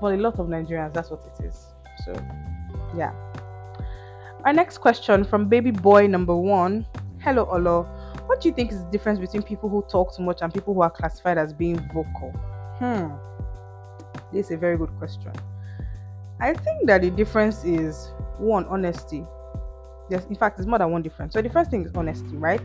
for 0.00 0.12
a 0.12 0.16
lot 0.16 0.38
of 0.38 0.46
Nigerians, 0.48 0.92
that's 0.92 1.10
what 1.10 1.24
it 1.38 1.44
is. 1.44 1.66
So, 2.04 2.12
yeah. 2.96 3.12
Our 4.44 4.52
next 4.52 4.78
question 4.78 5.24
from 5.24 5.48
baby 5.48 5.70
boy 5.70 6.06
number 6.06 6.36
one 6.36 6.86
Hello, 7.20 7.46
Olo. 7.50 7.84
What 8.26 8.40
do 8.40 8.48
you 8.48 8.54
think 8.54 8.70
is 8.70 8.84
the 8.84 8.90
difference 8.90 9.18
between 9.18 9.42
people 9.42 9.68
who 9.68 9.84
talk 9.90 10.14
too 10.14 10.22
much 10.22 10.38
and 10.42 10.52
people 10.52 10.74
who 10.74 10.82
are 10.82 10.90
classified 10.90 11.38
as 11.38 11.52
being 11.52 11.76
vocal? 11.92 12.30
Hmm. 12.78 13.08
This 14.32 14.46
is 14.46 14.52
a 14.52 14.56
very 14.56 14.76
good 14.76 14.90
question. 14.98 15.32
I 16.38 16.52
think 16.52 16.86
that 16.86 17.00
the 17.00 17.10
difference 17.10 17.64
is 17.64 18.12
one, 18.38 18.66
honesty 18.66 19.24
there's 20.08 20.24
in 20.26 20.34
fact 20.34 20.56
there's 20.56 20.66
more 20.66 20.78
than 20.78 20.90
one 20.90 21.02
difference 21.02 21.32
so 21.32 21.42
the 21.42 21.48
first 21.48 21.70
thing 21.70 21.84
is 21.84 21.92
honesty 21.94 22.36
right 22.36 22.60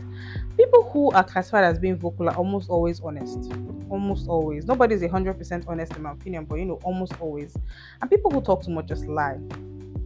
people 0.56 0.88
who 0.92 1.10
are 1.12 1.24
classified 1.24 1.64
as 1.64 1.78
being 1.78 1.96
vocal 1.96 2.28
are 2.28 2.36
almost 2.36 2.70
always 2.70 3.00
honest 3.00 3.52
almost 3.90 4.28
always 4.28 4.64
nobody's 4.66 5.02
a 5.02 5.08
hundred 5.08 5.34
percent 5.34 5.64
honest 5.68 5.94
in 5.96 6.02
my 6.02 6.12
opinion 6.12 6.44
but 6.44 6.56
you 6.56 6.64
know 6.64 6.78
almost 6.84 7.12
always 7.20 7.56
and 8.00 8.10
people 8.10 8.30
who 8.30 8.40
talk 8.40 8.64
too 8.64 8.70
much 8.70 8.86
just 8.86 9.06
lie 9.06 9.38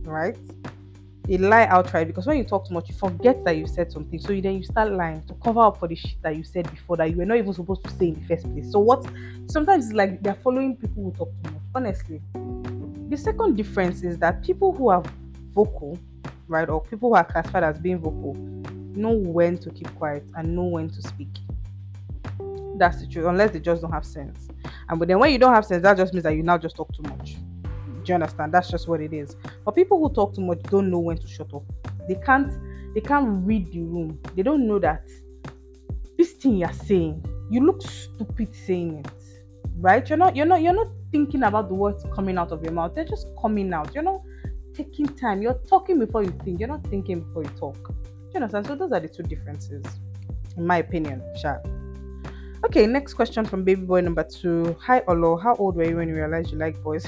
right 0.03 0.37
they 1.27 1.39
lie 1.39 1.67
outright 1.67 2.07
because 2.07 2.27
when 2.27 2.39
you 2.39 2.45
talk 2.45 2.69
too 2.69 2.75
much, 2.75 2.89
you 2.89 2.95
forget 2.95 3.45
that 3.45 3.57
you 3.57 3.67
said 3.67 3.91
something. 3.91 4.19
So 4.19 4.33
you, 4.33 4.41
then 4.41 4.55
you 4.55 4.63
start 4.63 4.93
lying 4.93 5.23
to 5.27 5.35
cover 5.35 5.61
up 5.61 5.79
for 5.79 5.89
the 5.89 5.97
shit 5.97 6.23
that 6.23 6.37
you 6.37 6.45
said 6.45 6.71
before 6.71 6.97
that 6.99 7.11
you 7.11 7.17
were 7.17 7.25
not 7.25 7.37
even 7.37 7.53
supposed 7.53 7.83
to 7.85 7.91
say 7.91 8.09
in 8.09 8.15
the 8.15 8.27
first 8.27 8.51
place. 8.53 8.71
So 8.71 8.79
what? 8.79 9.05
Sometimes 9.49 9.87
it's 9.87 9.95
like 9.95 10.23
they're 10.23 10.35
following 10.35 10.77
people 10.77 11.03
who 11.03 11.13
talk 11.13 11.29
too 11.43 11.51
much. 11.51 11.63
Honestly, 11.75 12.23
the 13.09 13.17
second 13.17 13.57
difference 13.57 14.03
is 14.03 14.19
that 14.19 14.43
people 14.43 14.73
who 14.73 14.89
are 14.89 15.03
vocal, 15.53 15.99
right, 16.49 16.69
or 16.69 16.81
people 16.81 17.11
who 17.11 17.15
are 17.15 17.25
classified 17.25 17.65
as 17.65 17.79
being 17.79 17.99
vocal, 17.99 18.35
know 18.97 19.11
when 19.11 19.59
to 19.59 19.71
keep 19.71 19.95
quiet 19.97 20.25
and 20.37 20.55
know 20.55 20.65
when 20.65 20.89
to 20.89 21.03
speak. 21.03 21.29
That's 22.79 23.01
the 23.01 23.07
truth, 23.07 23.27
unless 23.27 23.53
they 23.53 23.61
just 23.61 23.83
don't 23.83 23.93
have 23.93 24.05
sense. 24.05 24.49
And 24.89 24.99
but 24.99 25.09
then 25.09 25.19
when 25.19 25.33
you 25.33 25.39
don't 25.39 25.55
have 25.55 25.65
sense, 25.65 25.83
that 25.83 25.97
just 25.97 26.13
means 26.13 26.25
that 26.25 26.35
you 26.35 26.43
now 26.43 26.59
just 26.59 26.77
talk 26.77 26.93
too 26.95 27.03
much. 27.03 27.37
Do 27.63 28.13
you 28.13 28.15
understand? 28.15 28.53
That's 28.53 28.71
just 28.71 28.89
what 28.89 29.01
it 29.01 29.13
is. 29.13 29.37
But 29.65 29.75
people 29.75 29.99
who 29.99 30.15
talk 30.15 30.35
too 30.35 30.43
much 30.43 30.63
don't 30.65 30.91
know 30.91 30.99
when 30.99 31.19
to 31.19 31.27
shut 31.27 31.53
up. 31.53 31.65
They 32.09 32.15
can't 32.17 32.53
they 32.95 33.01
can't 33.01 33.45
read 33.47 33.73
the 33.73 33.81
room. 33.81 34.19
They 34.35 34.43
don't 34.43 34.67
know 34.67 34.79
that 34.79 35.03
this 36.17 36.33
thing 36.33 36.57
you're 36.57 36.73
saying, 36.73 37.25
you 37.51 37.61
look 37.65 37.83
stupid 37.83 38.55
saying 38.55 39.05
it. 39.05 39.13
Right? 39.79 40.09
You're 40.09 40.19
not 40.19 40.37
you're 40.37 40.47
not 40.47 40.63
you're 40.63 40.73
not 40.73 40.89
thinking 41.11 41.43
about 41.43 41.69
the 41.69 41.75
words 41.75 42.05
coming 42.15 42.39
out 42.39 42.53
of 42.53 42.63
your 42.63 42.73
mouth. 42.73 42.95
They're 42.95 43.05
just 43.05 43.27
coming 43.41 43.73
out. 43.73 43.93
You're 43.95 44.05
not 44.05 44.23
taking 44.77 45.07
time. 45.07 45.43
You're 45.43 45.61
talking 45.69 45.99
before 45.99 46.23
you 46.23 46.35
think. 46.45 46.61
You're 46.61 46.69
not 46.69 46.85
thinking 46.85 47.21
before 47.21 47.43
you 47.45 47.51
talk. 47.59 47.89
Do 47.89 47.95
you 48.35 48.41
understand? 48.41 48.67
So 48.67 48.75
those 48.77 48.93
are 48.93 49.01
the 49.01 49.09
two 49.09 49.23
differences, 49.23 49.85
in 50.57 50.67
my 50.67 50.79
opinion. 50.79 51.23
Sure. 51.41 51.63
Okay, 52.65 52.87
next 52.87 53.15
question 53.15 53.45
from 53.45 53.65
baby 53.65 53.83
boy 53.83 54.01
number 54.01 54.25
two. 54.25 54.77
Hi 54.81 55.03
Olo, 55.09 55.37
how 55.37 55.55
old 55.57 55.77
were 55.77 55.85
you 55.85 55.97
when 55.97 56.09
you 56.09 56.15
realized 56.15 56.51
you 56.51 56.59
like 56.59 56.83
boys? 56.83 57.07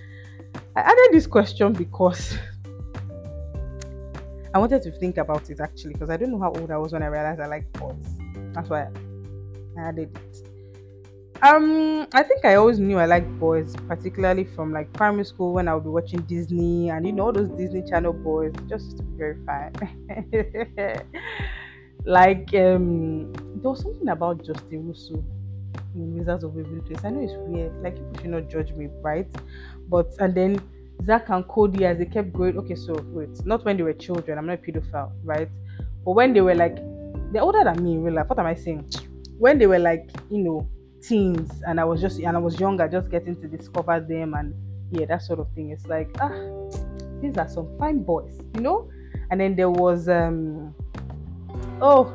I 0.76 0.80
added 0.80 1.08
this 1.12 1.26
question 1.26 1.72
because 1.72 2.38
I 4.54 4.58
wanted 4.58 4.82
to 4.82 4.90
think 4.90 5.18
about 5.18 5.50
it 5.50 5.60
actually 5.60 5.92
because 5.92 6.08
I 6.08 6.16
don't 6.16 6.30
know 6.30 6.38
how 6.38 6.52
old 6.52 6.70
I 6.70 6.78
was 6.78 6.92
when 6.92 7.02
I 7.02 7.06
realized 7.06 7.40
I 7.40 7.46
like 7.46 7.70
boys. 7.74 7.96
That's 8.54 8.70
why 8.70 8.88
I 9.76 9.80
added 9.80 10.16
it. 10.16 10.45
Um, 11.42 12.06
I 12.14 12.22
think 12.22 12.44
I 12.44 12.54
always 12.54 12.78
knew 12.78 12.98
I 12.98 13.04
liked 13.04 13.28
boys, 13.38 13.76
particularly 13.88 14.44
from 14.44 14.72
like 14.72 14.90
primary 14.94 15.24
school 15.24 15.52
when 15.52 15.68
I 15.68 15.74
would 15.74 15.84
be 15.84 15.90
watching 15.90 16.20
Disney 16.20 16.88
and 16.88 17.06
you 17.06 17.12
know 17.12 17.24
all 17.26 17.32
those 17.32 17.50
Disney 17.50 17.82
Channel 17.82 18.14
boys 18.14 18.54
just 18.68 18.96
to 18.96 19.02
be 19.02 19.18
very 19.18 19.36
fine. 19.44 19.72
like 22.06 22.54
um, 22.54 23.32
there 23.60 23.70
was 23.70 23.82
something 23.82 24.08
about 24.08 24.44
Justin 24.44 24.88
Russo 24.88 25.22
in 25.94 26.16
Wizards 26.16 26.42
of 26.42 26.54
Waverly 26.54 26.80
Place. 26.80 27.04
I 27.04 27.10
know 27.10 27.20
it's 27.20 27.34
weird, 27.36 27.82
like 27.82 27.96
people 27.96 28.22
should 28.22 28.30
not 28.30 28.48
judge 28.48 28.72
me, 28.72 28.88
right? 29.02 29.28
But 29.88 30.14
and 30.18 30.34
then 30.34 30.60
Zack 31.04 31.28
and 31.28 31.46
Cody 31.48 31.84
as 31.84 31.98
they 31.98 32.06
kept 32.06 32.32
growing. 32.32 32.56
Okay, 32.58 32.76
so 32.76 32.94
wait, 33.08 33.44
not 33.44 33.62
when 33.64 33.76
they 33.76 33.82
were 33.82 33.92
children. 33.92 34.38
I'm 34.38 34.46
not 34.46 34.54
a 34.54 34.62
pedophile, 34.62 35.12
right? 35.22 35.48
But 36.02 36.12
when 36.12 36.32
they 36.32 36.40
were 36.40 36.54
like, 36.54 36.76
they're 37.30 37.42
older 37.42 37.62
than 37.62 37.84
me 37.84 37.92
in 37.92 38.02
real 38.02 38.14
life. 38.14 38.28
What 38.28 38.38
am 38.38 38.46
I 38.46 38.54
saying? 38.54 38.90
When 39.38 39.58
they 39.58 39.66
were 39.66 39.78
like, 39.78 40.08
you 40.30 40.38
know, 40.38 40.68
teens, 41.06 41.62
and 41.66 41.80
I 41.80 41.84
was 41.84 42.00
just 42.00 42.18
and 42.18 42.36
I 42.36 42.40
was 42.40 42.58
younger, 42.58 42.88
just 42.88 43.10
getting 43.10 43.36
to 43.40 43.48
discover 43.48 44.00
them 44.00 44.34
and 44.34 44.54
yeah, 44.90 45.06
that 45.06 45.22
sort 45.22 45.40
of 45.40 45.48
thing. 45.54 45.70
It's 45.70 45.86
like 45.86 46.08
ah, 46.20 46.30
these 47.20 47.36
are 47.36 47.48
some 47.48 47.68
fine 47.78 48.02
boys, 48.02 48.38
you 48.54 48.60
know. 48.60 48.90
And 49.30 49.40
then 49.40 49.56
there 49.56 49.70
was 49.70 50.08
um, 50.08 50.74
oh, 51.80 52.12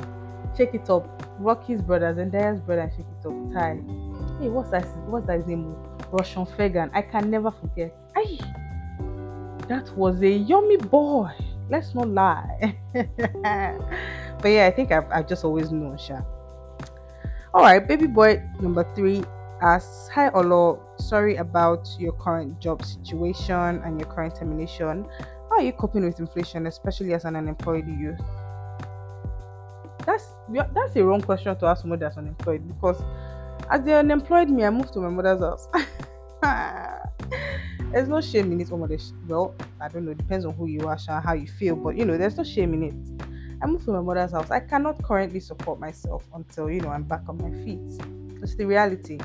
Shake 0.57 0.73
It 0.73 0.89
Up, 0.89 1.23
Rocky's 1.39 1.81
brothers 1.81 2.17
and 2.17 2.31
Dia's 2.31 2.61
brother, 2.61 2.91
Shake 2.95 3.05
It 3.19 3.27
Up, 3.27 3.53
Ty. 3.53 3.81
Hey, 4.39 4.49
what's 4.49 4.71
that? 4.71 4.85
What's 5.07 5.27
that 5.27 5.47
name? 5.47 5.75
Roshon 6.11 6.49
Fegan. 6.55 6.89
I 6.93 7.01
can 7.01 7.29
never 7.29 7.51
forget. 7.51 7.95
Ay, 8.15 8.37
that 9.67 9.89
was 9.95 10.21
a 10.21 10.29
yummy 10.29 10.77
boy. 10.77 11.29
Let's 11.69 11.95
not 11.95 12.09
lie. 12.09 12.77
but 12.93 14.47
yeah, 14.49 14.67
I 14.67 14.71
think 14.71 14.91
I've, 14.91 15.09
I've 15.09 15.27
just 15.27 15.45
always 15.45 15.71
known 15.71 15.97
Sha. 15.97 16.21
All 17.53 17.63
right, 17.63 17.85
baby 17.85 18.07
boy 18.07 18.41
number 18.61 18.87
three 18.95 19.25
asks, 19.61 20.07
Hi 20.13 20.29
Olo, 20.29 20.81
sorry 20.97 21.35
about 21.35 21.85
your 21.99 22.13
current 22.13 22.61
job 22.61 22.81
situation 22.85 23.81
and 23.83 23.99
your 23.99 24.07
current 24.07 24.37
termination. 24.37 25.05
How 25.49 25.57
are 25.57 25.61
you 25.61 25.73
coping 25.73 26.05
with 26.05 26.17
inflation, 26.21 26.65
especially 26.67 27.13
as 27.13 27.25
an 27.25 27.35
unemployed 27.35 27.89
youth? 27.89 28.21
That's 30.05 30.27
that's 30.47 30.95
a 30.95 31.03
wrong 31.03 31.19
question 31.19 31.53
to 31.57 31.65
ask 31.65 31.81
somebody 31.81 31.99
that's 31.99 32.15
unemployed 32.15 32.65
because 32.69 33.03
as 33.69 33.81
they 33.81 33.95
unemployed 33.95 34.49
me, 34.49 34.63
I 34.63 34.69
moved 34.69 34.93
to 34.93 34.99
my 35.01 35.09
mother's 35.09 35.41
house. 35.41 35.67
there's 37.91 38.07
no 38.07 38.21
shame 38.21 38.53
in 38.53 38.61
it. 38.61 38.69
Oh 38.71 38.87
well, 39.27 39.55
I 39.81 39.89
don't 39.89 40.05
know. 40.05 40.11
It 40.11 40.19
depends 40.19 40.45
on 40.45 40.53
who 40.53 40.67
you 40.67 40.87
are, 40.87 40.97
how 41.05 41.33
you 41.33 41.47
feel, 41.47 41.75
but 41.75 41.97
you 41.97 42.05
know, 42.05 42.17
there's 42.17 42.37
no 42.37 42.45
shame 42.45 42.73
in 42.75 42.83
it. 42.83 43.20
I 43.61 43.67
moved 43.67 43.85
to 43.85 43.91
my 43.91 44.01
mother's 44.01 44.31
house. 44.31 44.49
I 44.51 44.59
cannot 44.59 45.03
currently 45.03 45.39
support 45.39 45.79
myself 45.79 46.25
until 46.33 46.69
you 46.69 46.81
know 46.81 46.89
I'm 46.89 47.03
back 47.03 47.21
on 47.27 47.37
my 47.37 47.51
feet. 47.63 48.01
It's 48.41 48.55
the 48.55 48.65
reality. 48.65 49.19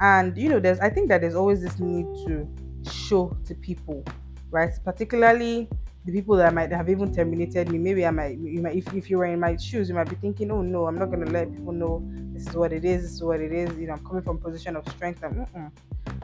And 0.00 0.36
you 0.36 0.48
know, 0.48 0.60
there's 0.60 0.80
I 0.80 0.90
think 0.90 1.08
that 1.08 1.20
there's 1.20 1.34
always 1.34 1.60
this 1.60 1.78
need 1.78 2.06
to 2.26 2.48
show 2.90 3.36
to 3.46 3.54
people, 3.54 4.04
right? 4.50 4.72
Particularly 4.84 5.68
the 6.04 6.12
people 6.12 6.36
that 6.36 6.54
might 6.54 6.72
have 6.72 6.88
even 6.88 7.12
terminated 7.14 7.68
me. 7.68 7.78
Maybe 7.78 8.06
I 8.06 8.10
might, 8.10 8.38
you 8.38 8.62
might 8.62 8.76
if, 8.76 8.94
if 8.94 9.10
you 9.10 9.18
were 9.18 9.26
in 9.26 9.38
my 9.38 9.56
shoes, 9.56 9.90
you 9.90 9.94
might 9.94 10.08
be 10.08 10.16
thinking, 10.16 10.50
oh 10.50 10.62
no, 10.62 10.86
I'm 10.86 10.98
not 10.98 11.10
gonna 11.10 11.30
let 11.30 11.52
people 11.52 11.72
know 11.72 12.02
this 12.32 12.46
is 12.46 12.54
what 12.54 12.72
it 12.72 12.84
is, 12.84 13.02
this 13.02 13.12
is 13.12 13.22
what 13.22 13.40
it 13.40 13.52
is. 13.52 13.76
You 13.76 13.88
know, 13.88 13.94
I'm 13.94 14.04
coming 14.04 14.22
from 14.22 14.36
a 14.36 14.40
position 14.40 14.76
of 14.76 14.88
strength. 14.88 15.22
I'm, 15.22 15.46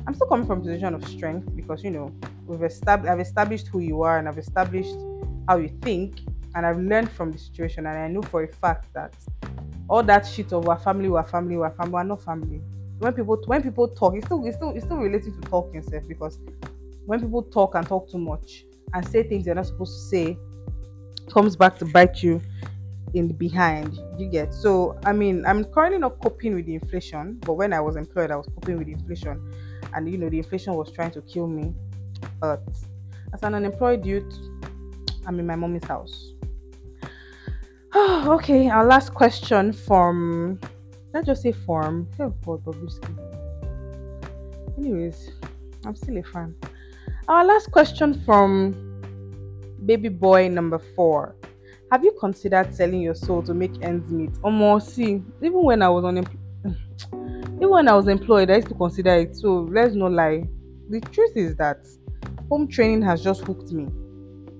I'm 0.06 0.14
still 0.14 0.28
coming 0.28 0.46
from 0.46 0.60
position 0.60 0.94
of 0.94 1.06
strength 1.06 1.54
because 1.54 1.82
you 1.82 1.90
know 1.90 2.12
we've 2.46 2.62
established 2.62 3.10
I've 3.10 3.20
established 3.20 3.68
who 3.68 3.80
you 3.80 4.02
are 4.02 4.18
and 4.18 4.28
I've 4.28 4.38
established 4.38 4.96
how 5.48 5.56
you 5.56 5.68
think 5.82 6.20
and 6.54 6.64
I've 6.64 6.78
learned 6.78 7.10
from 7.10 7.32
the 7.32 7.38
situation 7.38 7.86
and 7.86 7.98
I 7.98 8.08
know 8.08 8.22
for 8.22 8.44
a 8.44 8.48
fact 8.48 8.92
that 8.94 9.14
all 9.88 10.02
that 10.04 10.26
shit 10.26 10.52
of 10.52 10.68
our 10.68 10.78
family, 10.78 11.08
our 11.08 11.24
family, 11.24 11.56
our 11.56 11.70
family, 11.70 11.96
are 11.96 12.04
not 12.04 12.22
family. 12.22 12.60
When 12.98 13.12
people 13.12 13.38
when 13.46 13.62
people 13.62 13.88
talk, 13.88 14.14
it's 14.14 14.26
still 14.26 14.44
it's 14.46 14.56
still 14.56 14.70
it's 14.70 14.84
still 14.84 14.98
related 14.98 15.34
to 15.34 15.48
talking 15.48 15.82
self 15.82 16.06
because 16.08 16.38
when 17.06 17.20
people 17.20 17.42
talk 17.42 17.74
and 17.74 17.86
talk 17.86 18.10
too 18.10 18.18
much 18.18 18.64
and 18.94 19.06
say 19.06 19.22
things 19.24 19.44
they're 19.44 19.54
not 19.54 19.66
supposed 19.66 19.94
to 19.94 20.02
say, 20.08 20.38
comes 21.30 21.56
back 21.56 21.76
to 21.78 21.84
bite 21.86 22.22
you 22.22 22.40
in 23.14 23.28
the 23.28 23.34
behind. 23.34 23.98
You 24.18 24.28
get 24.28 24.54
so 24.54 24.98
I 25.04 25.12
mean 25.12 25.44
I'm 25.44 25.64
currently 25.64 25.98
not 25.98 26.20
coping 26.20 26.54
with 26.54 26.66
the 26.66 26.74
inflation, 26.74 27.38
but 27.40 27.54
when 27.54 27.72
I 27.72 27.80
was 27.80 27.96
employed, 27.96 28.30
I 28.30 28.36
was 28.36 28.46
coping 28.46 28.78
with 28.78 28.88
inflation 28.88 29.52
and 29.92 30.10
you 30.10 30.18
know 30.18 30.28
the 30.28 30.38
inflation 30.38 30.74
was 30.74 30.92
trying 30.92 31.10
to 31.12 31.22
kill 31.22 31.48
me. 31.48 31.74
But 32.40 32.62
as 33.32 33.42
an 33.42 33.54
unemployed 33.54 34.06
youth, 34.06 34.32
I'm 35.26 35.38
in 35.40 35.46
my 35.46 35.56
mommy's 35.56 35.84
house. 35.84 36.33
okay, 38.26 38.68
our 38.70 38.84
last 38.84 39.14
question 39.14 39.72
from 39.72 40.58
let's 41.12 41.26
just 41.26 41.42
say 41.42 41.52
from 41.52 42.08
Oh 42.18 42.34
Anyways, 44.76 45.30
I'm 45.86 45.94
still 45.94 46.18
a 46.18 46.22
fan. 46.24 46.56
Our 47.28 47.44
last 47.44 47.70
question 47.70 48.20
from 48.24 48.74
baby 49.86 50.08
boy 50.08 50.48
number 50.48 50.80
four. 50.80 51.36
Have 51.92 52.02
you 52.02 52.16
considered 52.18 52.74
selling 52.74 53.00
your 53.00 53.14
soul 53.14 53.44
to 53.44 53.54
make 53.54 53.80
ends 53.80 54.10
meet? 54.10 54.32
More, 54.42 54.80
see, 54.80 55.22
even 55.40 55.62
when 55.62 55.80
I 55.80 55.88
was 55.88 56.04
unemployed 56.04 56.40
even 57.56 57.70
when 57.70 57.86
I 57.86 57.94
was 57.94 58.08
employed, 58.08 58.50
I 58.50 58.56
used 58.56 58.68
to 58.68 58.74
consider 58.74 59.14
it. 59.14 59.36
So 59.36 59.68
let's 59.70 59.94
not 59.94 60.10
lie. 60.10 60.42
The 60.90 61.00
truth 61.00 61.36
is 61.36 61.54
that 61.56 61.86
home 62.48 62.66
training 62.66 63.02
has 63.02 63.22
just 63.22 63.42
hooked 63.42 63.70
me 63.70 63.86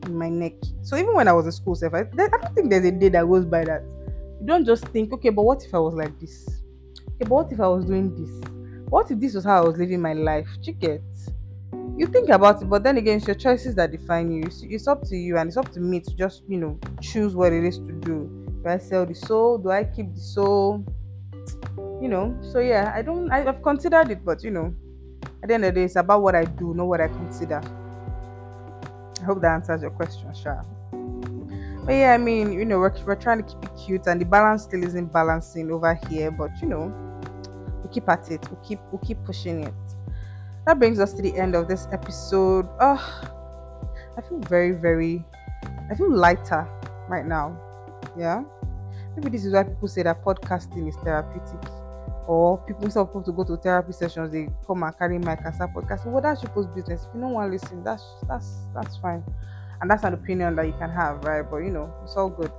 in 0.06 0.16
my 0.16 0.28
neck. 0.28 0.54
So 0.82 0.96
even 0.96 1.14
when 1.14 1.28
I 1.28 1.32
was 1.32 1.46
in 1.46 1.52
school, 1.52 1.74
self, 1.74 1.94
I, 1.94 2.00
I 2.00 2.28
don't 2.28 2.54
think 2.54 2.70
there's 2.70 2.84
a 2.84 2.92
day 2.92 3.08
that 3.10 3.26
goes 3.26 3.44
by 3.44 3.64
that 3.64 3.82
you 4.40 4.46
don't 4.46 4.64
just 4.64 4.84
think, 4.88 5.12
okay, 5.12 5.30
but 5.30 5.42
what 5.42 5.64
if 5.64 5.74
I 5.74 5.78
was 5.78 5.94
like 5.94 6.18
this? 6.20 6.46
Okay, 7.00 7.28
but 7.28 7.30
what 7.30 7.52
if 7.52 7.60
I 7.60 7.68
was 7.68 7.84
doing 7.84 8.14
this? 8.14 8.50
What 8.88 9.10
if 9.10 9.18
this 9.18 9.34
was 9.34 9.44
how 9.44 9.62
I 9.62 9.66
was 9.66 9.78
living 9.78 10.00
my 10.00 10.12
life? 10.12 10.48
Chicket. 10.62 11.02
You 11.96 12.06
think 12.06 12.28
about 12.28 12.60
it, 12.60 12.66
but 12.66 12.82
then 12.82 12.96
again, 12.96 13.18
it's 13.18 13.26
your 13.26 13.36
choices 13.36 13.74
that 13.76 13.92
define 13.92 14.30
you. 14.32 14.44
It's, 14.44 14.62
it's 14.62 14.88
up 14.88 15.02
to 15.08 15.16
you, 15.16 15.38
and 15.38 15.48
it's 15.48 15.56
up 15.56 15.70
to 15.72 15.80
me 15.80 16.00
to 16.00 16.14
just, 16.16 16.42
you 16.48 16.58
know, 16.58 16.78
choose 17.00 17.36
what 17.36 17.52
it 17.52 17.64
is 17.64 17.78
to 17.78 17.92
do. 17.92 18.48
Do 18.62 18.68
I 18.68 18.78
sell 18.78 19.06
the 19.06 19.14
soul? 19.14 19.58
Do 19.58 19.70
I 19.70 19.84
keep 19.84 20.12
the 20.12 20.20
soul? 20.20 20.84
you 22.00 22.08
know 22.08 22.36
so 22.42 22.58
yeah 22.58 22.92
i 22.94 23.02
don't 23.02 23.30
I, 23.30 23.40
have 23.40 23.62
considered 23.62 24.10
it 24.10 24.24
but 24.24 24.42
you 24.42 24.50
know 24.50 24.74
at 25.42 25.48
the 25.48 25.54
end 25.54 25.64
of 25.64 25.74
the 25.74 25.80
day 25.80 25.84
it's 25.84 25.96
about 25.96 26.22
what 26.22 26.34
i 26.34 26.44
do 26.44 26.74
not 26.74 26.86
what 26.86 27.00
i 27.00 27.08
consider 27.08 27.62
i 29.24 29.26
hope 29.26 29.40
that 29.40 29.54
answers 29.54 29.80
your 29.80 29.90
question 29.90 30.32
sure 30.34 30.62
but 31.86 31.92
yeah 31.92 32.12
i 32.12 32.18
mean 32.18 32.52
you 32.52 32.64
know 32.64 32.78
we're, 32.78 32.94
we're 33.06 33.16
trying 33.16 33.42
to 33.42 33.44
keep 33.44 33.64
it 33.64 33.70
cute 33.82 34.06
and 34.06 34.20
the 34.20 34.24
balance 34.24 34.64
still 34.64 34.84
isn't 34.84 35.10
balancing 35.10 35.70
over 35.70 35.94
here 36.10 36.30
but 36.30 36.50
you 36.60 36.68
know 36.68 36.92
we 37.82 37.90
keep 37.90 38.08
at 38.08 38.30
it. 38.30 38.46
We 38.50 38.56
keep 38.66 38.80
we 38.92 38.98
keep 39.06 39.22
pushing 39.24 39.62
it. 39.64 39.74
That 40.66 40.78
brings 40.78 40.98
us 40.98 41.12
to 41.14 41.22
the 41.22 41.36
end 41.36 41.54
of 41.54 41.68
this 41.68 41.86
episode. 41.92 42.68
Oh 42.80 43.30
i 44.16 44.20
feel 44.20 44.38
very 44.38 44.70
very 44.72 45.24
i 45.90 45.94
feel 45.94 46.10
lighter 46.10 46.68
right 47.08 47.26
now. 47.26 47.58
Yeah? 48.16 48.44
Maybe 49.16 49.30
this 49.30 49.44
is 49.44 49.52
why 49.54 49.62
people 49.64 49.88
say 49.88 50.02
that 50.02 50.24
podcasting 50.24 50.88
is 50.88 50.96
therapeutic 50.96 51.70
or 52.26 52.58
people 52.66 52.84
instead 52.84 53.04
people 53.06 53.22
to 53.22 53.32
go 53.32 53.44
to 53.44 53.56
therapy 53.56 53.92
sessions 53.92 54.32
they 54.32 54.48
come 54.66 54.82
and 54.82 54.98
carry 54.98 55.16
and 55.16 55.24
start 55.54 55.72
podcast 55.74 56.06
well 56.06 56.22
that's 56.22 56.40
people's 56.40 56.66
business 56.68 57.02
if 57.02 57.14
you 57.14 57.20
don't 57.20 57.32
want 57.32 57.48
to 57.48 57.52
listen 57.52 57.82
that's 57.84 58.04
that's 58.28 58.62
that's 58.74 58.96
fine 58.96 59.22
And 59.80 59.90
that's 59.90 60.04
an 60.04 60.14
opinion 60.14 60.56
that 60.56 60.66
you 60.66 60.72
can 60.72 60.90
have, 60.90 61.24
right? 61.24 61.42
But 61.42 61.58
you 61.58 61.70
know, 61.70 61.92
it's 62.02 62.16
all 62.16 62.30
good. 62.30 62.52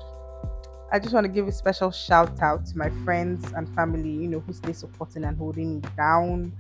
I 0.92 1.00
just 1.00 1.14
want 1.14 1.26
to 1.26 1.32
give 1.32 1.48
a 1.48 1.52
special 1.52 1.92
shout 1.92 2.42
out 2.42 2.66
to 2.68 2.78
my 2.78 2.90
friends 3.04 3.52
and 3.54 3.68
family, 3.76 4.12
you 4.12 4.28
know, 4.28 4.40
who 4.42 4.54
stay 4.54 4.74
supporting 4.74 5.24
and 5.24 5.38
holding 5.38 5.76
me 5.78 5.82
down. 5.98 6.54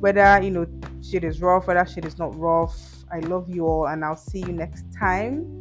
Whether, 0.00 0.42
you 0.42 0.50
know, 0.50 0.66
shit 1.02 1.24
is 1.24 1.40
rough, 1.42 1.66
whether 1.66 1.84
shit 1.86 2.04
is 2.04 2.18
not 2.18 2.34
rough. 2.38 3.04
I 3.12 3.20
love 3.20 3.48
you 3.48 3.66
all, 3.66 3.88
and 3.88 4.04
I'll 4.04 4.16
see 4.16 4.40
you 4.40 4.52
next 4.52 4.84
time 4.98 5.60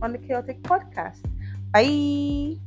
on 0.00 0.12
the 0.12 0.18
Chaotic 0.18 0.62
Podcast. 0.62 1.24
Bye. 1.72 2.60